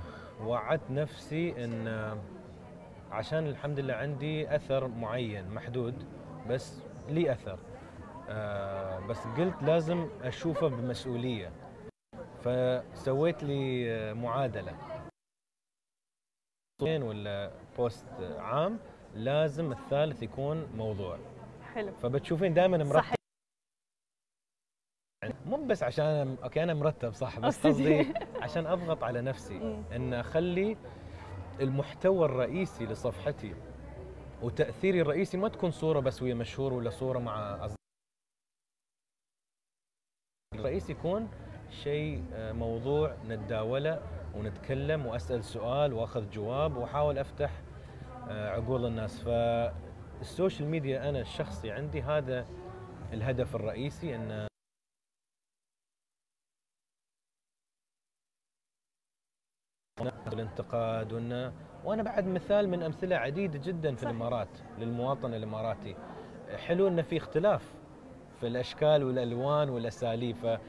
وعدت 0.45 0.91
نفسي 0.91 1.63
إن 1.65 1.87
عشان 3.11 3.47
الحمد 3.47 3.79
لله 3.79 3.93
عندي 3.93 4.55
أثر 4.55 4.87
معين 4.87 5.49
محدود 5.49 6.05
بس 6.49 6.81
لي 7.09 7.31
أثر. 7.31 7.59
آه 8.29 8.99
بس 9.07 9.27
قلت 9.27 9.63
لازم 9.63 10.09
أشوفه 10.21 10.67
بمسؤولية. 10.67 11.51
فسويت 12.43 13.43
لي 13.43 13.91
آه، 13.91 14.13
معادلة. 14.13 14.75
ولا 16.81 17.51
بوست 17.77 18.05
عام 18.37 18.79
لازم 19.15 19.71
الثالث 19.71 20.23
يكون 20.23 20.67
موضوع. 20.75 21.17
حلو. 21.73 21.91
فبتشوفين 21.91 22.53
دائما 22.53 22.77
مرتب. 22.77 23.15
مو 25.45 25.65
بس 25.65 25.83
عشان 25.83 26.37
أوكي 26.43 26.63
أنا 26.63 26.73
مرتب 26.73 27.13
صح 27.13 27.39
بس 27.39 27.67
قصدي 27.67 28.13
عشان 28.35 28.65
أضغط 28.65 29.03
على 29.03 29.21
نفسي. 29.21 29.57
إن 29.95 30.13
أخلي 30.13 30.77
المحتوى 31.59 32.25
الرئيسي 32.25 32.85
لصفحتي. 32.85 33.55
وتاثيري 34.43 35.01
الرئيسي 35.01 35.37
ما 35.37 35.47
تكون 35.49 35.71
صورة 35.71 35.99
بس 35.99 36.21
ويا 36.21 36.33
مشهور 36.33 36.73
ولا 36.73 36.89
صورة 36.89 37.19
مع 37.19 37.55
أصدقاء. 37.55 37.75
الرئيس 40.55 40.89
يكون 40.89 41.29
شيء 41.69 42.25
آه، 42.33 42.51
موضوع 42.51 43.15
نتداوله 43.27 44.01
ونتكلم 44.35 45.05
وأسأل 45.05 45.43
سؤال 45.43 45.93
وأخذ 45.93 46.29
جواب 46.29 46.77
وأحاول 46.77 47.17
أفتح 47.17 47.61
آه، 48.29 48.49
عقول 48.49 48.85
الناس. 48.85 49.21
فالسوشيال 49.23 50.69
ميديا 50.69 51.09
أنا 51.09 51.21
الشخصي 51.21 51.71
عندي 51.71 52.01
هذا 52.01 52.47
الهدف 53.13 53.55
الرئيسي 53.55 54.15
إن 54.15 54.47
الانتقاد 60.33 61.13
وانه 61.13 61.68
وأنا 61.83 62.03
بعد 62.03 62.27
مثال 62.27 62.69
من 62.69 62.83
أمثلة 62.83 63.15
عديدة 63.15 63.59
جدا 63.63 63.95
في 63.95 64.01
صح. 64.01 64.07
الإمارات 64.07 64.49
للمواطن 64.77 65.33
الإماراتي. 65.33 65.95
حلو 66.55 66.87
انه 66.87 67.01
في 67.01 67.17
اختلاف 67.17 67.73
في 68.39 68.47
الأشكال 68.47 69.03
والألوان 69.03 69.69
والأساليب 69.69 70.35
ف 70.35 70.59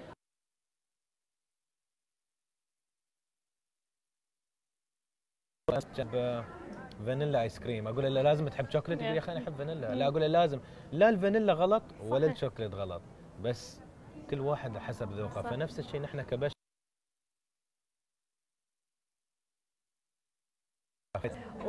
vanilla 7.06 7.42
ice 7.42 7.58
cream. 7.58 7.88
أقول 7.88 8.14
له 8.14 8.22
لازم 8.22 8.48
تحب 8.48 8.70
شوكليت؟ 8.70 9.02
يقول 9.02 9.14
يا 9.14 9.18
أخي 9.18 9.32
أنا 9.32 9.40
أحب 9.40 9.54
فانيلا. 9.54 9.94
لا 9.94 10.08
أقول 10.08 10.20
له 10.20 10.26
لازم. 10.26 10.60
لا 10.92 11.08
الفانيلا 11.08 11.52
غلط 11.52 11.82
ولا 12.02 12.26
الشوكليت 12.26 12.74
غلط 12.74 13.02
بس 13.42 13.80
كل 14.30 14.40
واحد 14.40 14.78
حسب 14.78 15.12
ذوقه. 15.12 15.42
فنفس 15.42 15.78
الشيء 15.78 16.00
نحن 16.00 16.22
كبشر 16.22 16.59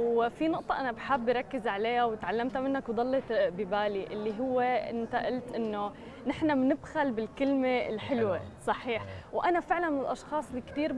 وفي 0.01 0.47
نقطة 0.47 0.79
أنا 0.79 0.91
بحب 0.91 1.29
ركز 1.29 1.67
عليها 1.67 2.05
وتعلمتها 2.05 2.61
منك 2.61 2.89
وضلت 2.89 3.23
ببالي 3.31 4.03
اللي 4.07 4.39
هو 4.39 4.59
أنت 4.59 5.15
قلت 5.15 5.55
إنه 5.55 5.93
نحن 6.27 6.55
بنبخل 6.55 7.11
بالكلمة 7.11 7.87
الحلوة. 7.89 8.41
صحيح. 8.61 9.05
وأنا 9.33 9.59
فعلا 9.59 9.89
من 9.89 9.99
الأشخاص 9.99 10.49
اللي 10.49 10.61
كثير 10.61 10.93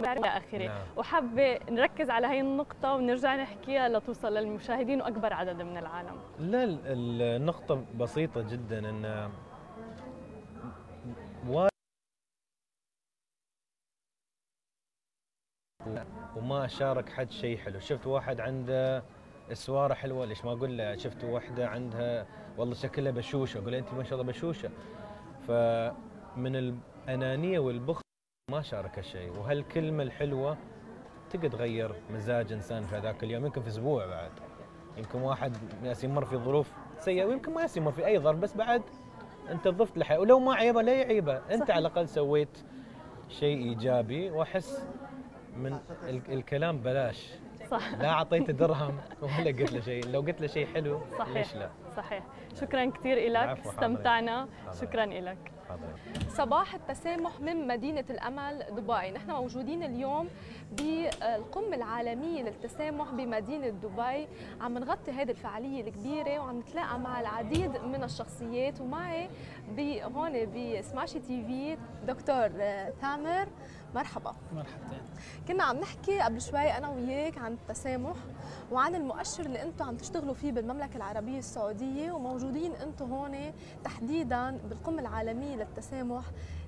إلى 0.00 0.28
اخره 0.28 0.66
نعم. 0.66 0.86
وحابة 0.96 1.58
نركز 1.70 2.10
على 2.10 2.26
هي 2.26 2.40
النقطة 2.40 2.94
ونرجع 2.94 3.36
نحكيها 3.36 3.88
لتوصل 3.88 4.34
للمشاهدين 4.34 5.00
وأكبر 5.02 5.32
عدد 5.32 5.62
من 5.62 5.76
العالم. 5.76 6.20
لا 6.38 6.64
النقطة 6.64 7.84
بسيطة 7.98 8.42
جدا 8.42 8.78
إن 8.78 9.30
وما 16.36 16.66
شارك 16.66 17.08
حد 17.08 17.30
شيء 17.30 17.58
حلو. 17.58 17.80
شفت 17.80 18.06
واحد 18.06 18.40
عنده 18.40 19.02
اسوارة 19.52 19.94
حلوة؟ 19.94 20.24
ليش 20.24 20.44
ما 20.44 20.52
أقول 20.52 20.78
له؟ 20.78 20.96
شفت 20.96 21.24
واحدة 21.24 21.68
عندها 21.68 22.26
والله 22.58 22.74
شكلها 22.74 23.12
بشوشة. 23.12 23.58
أقول 23.58 23.74
أنت 23.74 23.94
ما 23.94 24.04
شاء 24.04 24.20
الله 24.20 24.32
بشوشة. 24.32 24.70
فمن 25.48 26.56
الأنانية 26.56 27.58
والبخل 27.58 28.02
ما 28.50 28.62
شارك 28.62 28.98
الشيء 28.98 29.38
وهالكلمة 29.38 30.02
الحلوة 30.02 30.56
تقدر 31.30 31.48
تغير 31.48 31.94
مزاج 32.10 32.52
إنسان 32.52 32.82
في 32.82 32.96
هذاك 32.96 33.24
اليوم 33.24 33.46
يمكن 33.46 33.62
في 33.62 33.68
أسبوع 33.68 34.06
بعد. 34.06 34.30
يمكن 34.96 35.20
واحد 35.20 35.56
يمر 36.04 36.24
في 36.24 36.36
ظروف 36.36 36.72
سيئة 36.98 37.24
ويمكن 37.24 37.54
ما 37.54 37.66
يمر 37.76 37.92
في 37.92 38.06
أي 38.06 38.18
ظرف 38.18 38.38
بس 38.38 38.56
بعد 38.56 38.82
أنت 39.50 39.68
ضفت 39.68 39.98
له 39.98 40.18
ولو 40.18 40.38
ما 40.38 40.54
عيبه 40.54 40.82
لا 40.82 40.92
يعيبه. 40.92 41.36
أنت 41.36 41.62
صحيح. 41.62 41.76
على 41.76 41.88
الأقل 41.88 42.08
سويت 42.08 42.58
شيء 43.28 43.58
إيجابي 43.58 44.30
وأحس 44.30 44.86
من 45.56 45.78
الكلام 46.28 46.78
بلاش. 46.78 47.32
صح. 47.70 47.94
لا 47.94 48.08
اعطيته 48.08 48.52
درهم 48.52 48.96
ولا 49.22 49.50
قلت 49.50 49.72
له 49.72 49.80
شيء. 49.80 50.06
لو 50.06 50.20
قلت 50.20 50.40
له 50.40 50.46
شيء 50.46 50.66
حلو 50.74 51.00
صحيح 51.18 51.36
ليش 51.36 51.54
لا؟ 51.54 51.70
صحيح. 51.96 52.24
شكرا 52.60 52.90
كثير 52.90 53.32
لك 53.32 53.66
استمتعنا. 53.66 54.48
شكرا 54.80 55.06
لك 55.06 55.52
صباح 56.28 56.74
التسامح 56.74 57.40
من 57.40 57.66
مدينة 57.66 58.04
الأمل 58.10 58.64
دبي. 58.70 59.10
نحن 59.10 59.30
موجودين 59.30 59.82
اليوم 59.82 60.28
بالقمة 60.72 61.76
العالمية 61.76 62.42
للتسامح 62.42 63.10
بمدينة 63.10 63.68
دبي. 63.68 64.28
عم 64.60 64.78
نغطي 64.78 65.10
هذه 65.10 65.30
الفعالية 65.30 65.80
الكبيرة 65.80 66.38
وعم 66.38 66.58
نتلاقى 66.58 66.98
مع 66.98 67.20
العديد 67.20 67.76
من 67.76 68.04
الشخصيات. 68.04 68.80
ومعي 68.80 69.28
هون 70.02 70.32
بسماشي 70.54 71.20
تي 71.20 71.44
في 71.44 71.76
دكتور 72.06 72.48
تامر. 73.00 73.48
مرحبا. 73.94 74.34
مرحبتين 74.52 75.00
كنا 75.48 75.64
عم 75.64 75.76
نحكي 75.76 76.20
قبل 76.20 76.40
شوي 76.42 76.76
أنا 76.78 76.88
وياك 76.88 77.38
عن 77.38 77.52
التسامح 77.52 78.16
وعن 78.72 78.94
المؤشر 78.94 79.46
اللي 79.46 79.62
أنتم 79.62 79.84
عم 79.84 79.96
تشتغلوا 79.96 80.34
فيه 80.34 80.52
بالمملكة 80.52 80.96
العربية 80.96 81.38
السعودية 81.38 82.12
وموجودين 82.12 82.72
أنتم 82.72 83.12
هون 83.12 83.52
تحديدا 83.84 84.58
بالقمة 84.68 85.00
العالمية 85.00 85.56
للتسامح. 85.56 86.24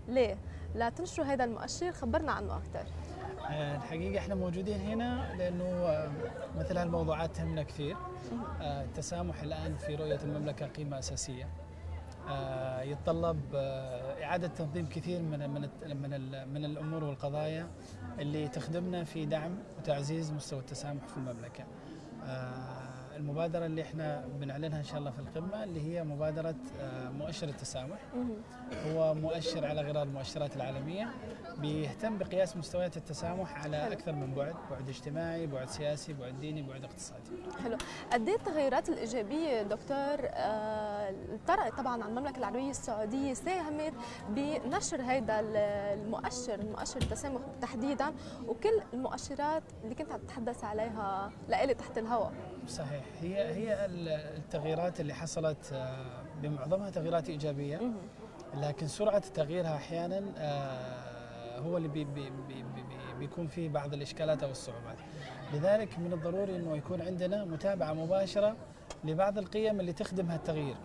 ليه؟ 0.09 0.37
لتنشروا 0.75 1.27
هذا 1.27 1.45
المؤشر 1.45 1.93
خبرنا 1.93 2.33
عنه 2.33 2.57
أكثر 2.57 2.85
آه، 3.51 3.77
الحقيقة 3.77 4.19
إحنا 4.19 4.35
موجودين 4.35 4.81
هنا 4.81 5.35
لأنه 5.39 5.65
آه، 5.65 6.11
مثل 6.59 6.79
هالموضوعات 6.79 7.37
تهمنا 7.37 7.63
كثير. 7.63 7.97
آه، 8.61 8.85
التسامح 8.85 9.43
الآن 9.43 9.77
في 9.77 9.95
رؤية 9.95 10.21
المملكة 10.25 10.67
قيمة 10.67 10.99
أساسية. 10.99 11.45
آه، 11.45 11.64
يتطلب 12.83 13.41
آه، 13.55 14.25
إعادة 14.25 14.49
تنظيم 14.49 14.89
كثير 14.89 15.23
من 15.23 15.51
من 15.51 15.69
من 16.03 16.49
من 16.55 16.65
الأمور 16.65 17.05
والقضايا 17.05 17.69
اللي 18.19 18.49
تخدمنا 18.49 19.05
في 19.05 19.27
دعم 19.27 19.53
وتعزيز 19.79 20.33
مستوى 20.33 20.61
التسامح 20.61 21.07
في 21.07 21.17
المملكة. 21.17 21.65
المبادرة 23.17 23.67
اللي 23.67 23.83
إحنا 23.83 24.25
بنعلنها 24.41 24.79
إن 24.79 24.85
شاء 24.85 24.99
الله 24.99 25.11
في 25.11 25.19
القمة 25.19 25.65
اللي 25.65 25.81
هي 25.81 26.05
مبادرة 26.05 26.55
آه، 26.81 27.09
مؤشر 27.11 27.49
التسامح. 27.49 27.99
هو 28.87 29.15
مؤشر 29.15 29.67
على 29.67 29.81
غرار 29.81 30.03
المؤشرات 30.03 30.57
العالمية. 30.57 31.09
بيهتم 31.59 32.19
بقياس 32.19 32.57
مستويات 32.57 32.97
التسامح 32.97 33.65
على. 33.65 33.93
أكثر 33.93 34.13
من 34.13 34.35
بعد 34.35 34.55
بعد 34.71 34.89
اجتماعي 34.89 35.47
بعد 35.47 35.69
سياسي 35.69 36.13
بعد 36.13 36.41
ديني 36.41 36.63
بعد 36.63 36.85
اقتصادي. 36.85 37.31
حلو. 37.65 37.77
قد 38.13 38.29
إيه 38.29 38.37
التغيرات 38.37 38.89
الإيجابية 38.89 39.63
دكتور؟ 39.63 40.29
آه 40.35 41.15
طبعا 41.79 42.03
على 42.03 42.05
المملكة 42.05 42.39
العربية 42.39 42.71
السعودية 42.71 43.35
ساهمت 43.35 43.93
بنشر 44.29 45.03
هذا 45.03 45.41
المؤشر 45.41 46.55
المؤشر 46.55 47.03
التسامح 47.03 47.41
تحديدا 47.61 48.13
وكل 48.47 48.81
المؤشرات 48.93 49.63
اللي 49.85 49.95
كنت 49.95 50.13
عم 50.13 50.21
تتحدث 50.21 50.65
عليها 50.65 51.33
لإلي 51.49 51.75
تحت 51.75 51.99
الهواء. 51.99 52.33
صحيح. 52.69 53.04
هي 53.21 53.55
هي 53.55 53.87
التغييرات 54.37 55.01
اللي 55.01 55.15
حصلت 55.15 55.73
آه، 55.73 56.07
بمعظمها 56.43 56.91
تغييرات 56.91 57.29
إيجابية 57.29 57.81
لكن 58.55 58.87
سرعة 58.89 59.19
تغييرها 59.35 59.77
أحيانا 59.77 60.23
آه، 60.39 61.59
هو 61.59 61.77
اللي 61.77 61.89
بي 61.89 62.05
بي 62.05 62.31
بي 62.49 62.65
بيكون 63.19 63.47
فيه 63.47 63.69
بعض 63.69 63.95
الإشكالات 63.95 64.43
أو 64.43 64.51
الصعوبات. 64.51 64.97
لذلك 65.55 65.99
من 65.99 66.13
الضروري 66.13 66.57
إنه 66.57 66.77
يكون 66.77 67.03
عندنا 67.03 67.45
متابعة 67.45 67.93
مباشرة 67.93 68.57
لبعض 69.05 69.39
القيم 69.39 69.81
اللي 69.81 69.93
تخدم 69.93 70.27
هالتغيير. 70.31 70.77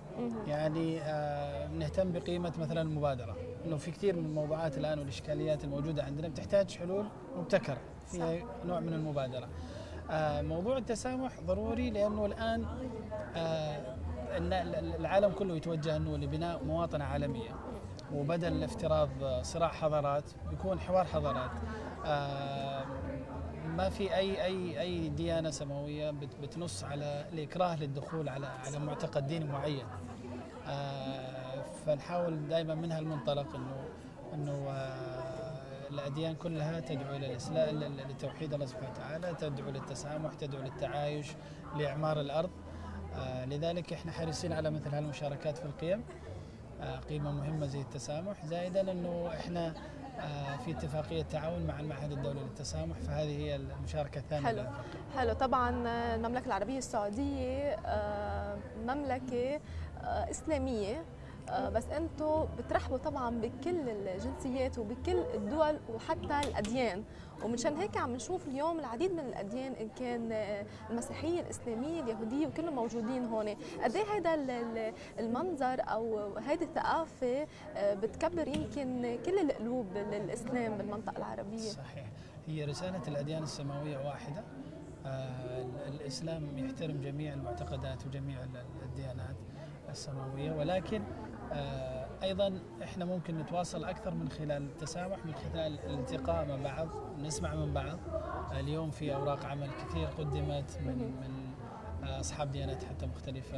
يعني 0.47 1.01
آه 1.01 1.67
نهتم 1.67 2.11
بقيمة 2.11 2.53
مثلا 2.59 2.81
المبادرة. 2.81 3.35
إنه 3.65 3.77
في 3.77 3.91
كثير 3.91 4.15
من 4.15 4.25
الموضوعات 4.25 4.77
الآن 4.77 4.99
والإشكاليات 4.99 5.63
الموجودة 5.63 6.03
عندنا 6.03 6.27
بتحتاج 6.27 6.75
حلول 6.77 7.05
مبتكرة. 7.37 7.77
فيها 8.07 8.39
نوع 8.65 8.79
من 8.79 8.93
المبادرة. 8.93 9.49
موضوع 10.41 10.77
التسامح 10.77 11.31
ضروري 11.45 11.89
لأنه 11.89 12.25
الآن 12.25 12.65
آه، 13.35 13.97
العالم 14.99 15.31
كله 15.31 15.55
يتوجه 15.55 15.95
إنه 15.95 16.17
لبناء 16.17 16.63
مواطنة 16.63 17.05
عالمية. 17.05 17.51
وبدل 18.13 18.63
افتراض 18.63 19.09
صراع 19.41 19.67
حضارات 19.67 20.23
يكون 20.51 20.79
حوار 20.79 21.05
حضارات. 21.05 21.51
آه، 22.05 22.83
ما 23.67 23.89
في 23.89 24.15
اي 24.15 24.45
اي 24.45 24.81
أي 24.81 25.09
ديانة 25.09 25.49
سماوية 25.49 26.11
بتنص 26.41 26.83
على 26.83 27.25
الإكراه 27.33 27.75
للدخول 27.75 28.29
على 28.29 28.45
على 28.45 28.79
معتقد 28.79 29.27
ديني 29.27 29.45
معين. 29.45 29.85
فنحاول 31.85 32.47
دائما 32.47 32.75
من 32.75 32.91
هالمنطلق 32.91 33.55
انه 33.55 33.75
إنه 34.33 34.69
الأديان 35.91 36.35
كلها 36.35 36.79
تدعو 36.79 37.15
إلى 37.15 37.25
الإسلام 37.31 37.83
لتوحيد 38.09 38.53
الله 38.53 38.65
سبحانه 38.65 38.89
وتعالى 38.89 39.35
تدعو 39.39 39.69
للتسامح 39.69 40.33
تدعو 40.33 40.61
للتعايش 40.61 41.27
لإعمار 41.77 42.21
الأرض. 42.21 42.49
آه 43.15 43.45
لذلك 43.45 43.93
إحنا 43.93 44.11
حريصين 44.11 44.53
على 44.53 44.69
مثل 44.69 44.89
هالمشاركات 44.95 45.57
في 45.57 45.65
القيم. 45.65 46.03
آه 46.81 46.99
قيمة 46.99 47.31
مهمة 47.31 47.65
زي 47.65 47.81
التسامح 47.81 48.45
زائدا 48.45 48.91
أنه 48.91 49.29
إحنا 49.33 49.73
آه 50.19 50.57
في 50.65 50.71
اتفاقية 50.71 51.21
تعاون 51.21 51.65
مع 51.67 51.79
المعهد 51.79 52.11
الدولي 52.11 52.39
للتسامح 52.39 52.97
فهذه 52.97 53.37
هي 53.37 53.55
المشاركة 53.55 54.19
الثانية 54.19 54.45
حلو. 54.47 54.63
حلو. 55.17 55.33
طبعا 55.33 55.87
آه، 55.87 56.15
المملكة 56.15 56.45
العربية 56.47 56.77
السعودية 56.77 57.75
آه، 57.85 58.57
آه، 61.49 61.69
بس 61.69 61.85
أنتم 61.89 62.45
بترحبوا 62.57 62.97
طبعا 62.97 63.41
بكل 63.41 63.89
الجنسيات 63.89 64.77
وبكل 64.79 65.17
الدول 65.35 65.79
وحتى 65.93 66.39
الأديان. 66.49 67.03
ومنشان 67.43 67.77
هيك 67.77 67.97
عم 67.97 68.13
نشوف 68.13 68.47
اليوم 68.47 68.79
العديد 68.79 69.11
من 69.11 69.19
الأديان 69.19 69.73
إن 69.73 69.89
كان 69.89 70.31
آه، 70.31 70.65
المسيحيه 70.89 71.41
الاسلاميه 71.41 72.01
اليهودية 72.01 72.47
وكلهم 72.47 72.75
موجودين 72.75 73.25
هون. 73.25 73.49
قد 73.83 73.95
إيه 73.95 74.03
هذا 74.17 74.35
المنظر 75.19 75.81
أو 75.81 76.35
هذه 76.37 76.63
الثقافة 76.63 77.47
آه، 77.75 77.93
بتكبر 77.93 78.47
يمكن 78.47 79.17
كل 79.25 79.39
القلوب 79.39 79.85
للإسلام 79.97 80.77
بالمنطقة 80.77 81.17
العربية؟ 81.17 81.57
صحيح. 81.57 82.05
هي 82.47 82.65
رسالة 82.65 83.01
الأديان 83.07 83.43
السماوية 83.43 83.97
واحدة. 83.97 84.43
الإسلام 85.87 86.57
يحترم 86.57 87.01
جميع 87.01 87.33
المعتقدات 87.33 88.05
وجميع 88.05 88.37
الديانات 88.83 89.35
السماوية 89.89 90.51
ولكن 90.51 91.01
أيضا 92.23 92.59
إحنا 92.83 93.05
ممكن 93.05 93.37
نتواصل 93.37 93.83
أكثر 93.83 94.13
من 94.13 94.29
خلال 94.29 94.63
التسامح 94.63 95.25
من 95.25 95.33
خلال 95.33 95.79
الالتقاء 95.79 96.45
مع 96.47 96.55
بعض 96.55 96.87
نسمع 97.21 97.55
من 97.55 97.73
بعض. 97.73 97.99
اليوم 98.51 98.91
في 98.91 99.15
أوراق 99.15 99.45
عمل 99.45 99.69
كثير 99.71 100.07
قدمت 100.07 100.79
من 100.85 100.97
من 100.97 101.49
أصحاب 102.03 102.51
ديانات 102.51 102.83
حتى 102.83 103.05
مختلفة 103.05 103.57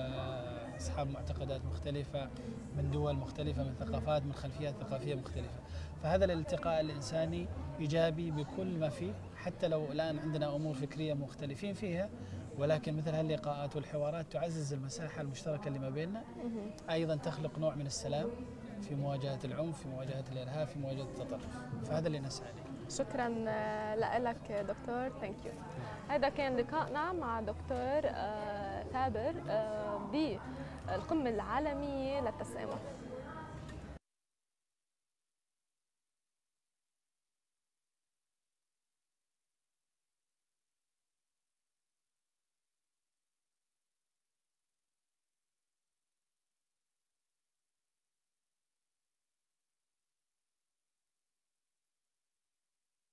أصحاب 0.78 1.10
معتقدات 1.10 1.66
مختلفة 1.66 2.30
من 2.78 2.92
دول 2.92 3.16
مختلفة 3.16 3.64
من 3.64 3.74
ثقافات 3.80 4.26
من 4.26 4.34
خلفيات 4.34 4.76
ثقافية 4.76 5.16
مختلفة. 5.16 5.60
فهذا 6.04 6.26
الالتقاء 6.26 6.82
الإنساني 6.82 7.48
إيجابي 7.80 8.32
بكل 8.32 8.78
ما 8.80 8.90
فيه 8.90 9.14
حتى 9.36 9.68
لو 9.68 9.92
الآن 9.92 10.20
عندنا 10.20 10.56
أمور 10.56 10.74
فكرية 10.74 11.14
مختلفين 11.14 11.74
فيها 11.74 12.10
ولكن 12.62 12.98
مثل 12.98 13.16
هاللقاءات 13.16 13.76
والحوارات 13.76 14.26
تعزز 14.32 14.74
المساحة 14.74 15.22
المشتركة 15.22 15.68
اللي 15.68 15.80
ما 15.80 15.90
بيننا. 15.90 16.24
أيضا 16.90 17.16
تخلق 17.16 17.60
نوع 17.60 17.76
من 17.76 17.86
السلام 17.86 18.30
في 18.82 18.96
مواجهة 18.96 19.40
العنف 19.46 19.82
في 19.82 19.88
مواجهة 19.88 20.24
الإرهاب 20.32 20.68
في 20.68 20.80
مواجهة 20.80 21.04
التطرف. 21.04 21.48
فهذا 21.86 22.08
اللي 22.08 22.20
نسعى 22.20 22.50
إليه. 22.50 22.90
شكرا 22.90 23.46
آه، 23.48 24.18
لك 24.20 24.52
دكتور. 24.52 25.10
thank 25.22 25.46
you 25.46 25.52
هذا 26.10 26.30
كان 26.30 26.58
لقائنا 26.58 27.12
مع 27.14 27.42
دكتور 27.42 28.02
آه، 28.06 28.84
ثابر 28.84 29.34
بالقمة 30.12 31.30
العالمية 31.30 32.22
للتسامح. 32.22 32.80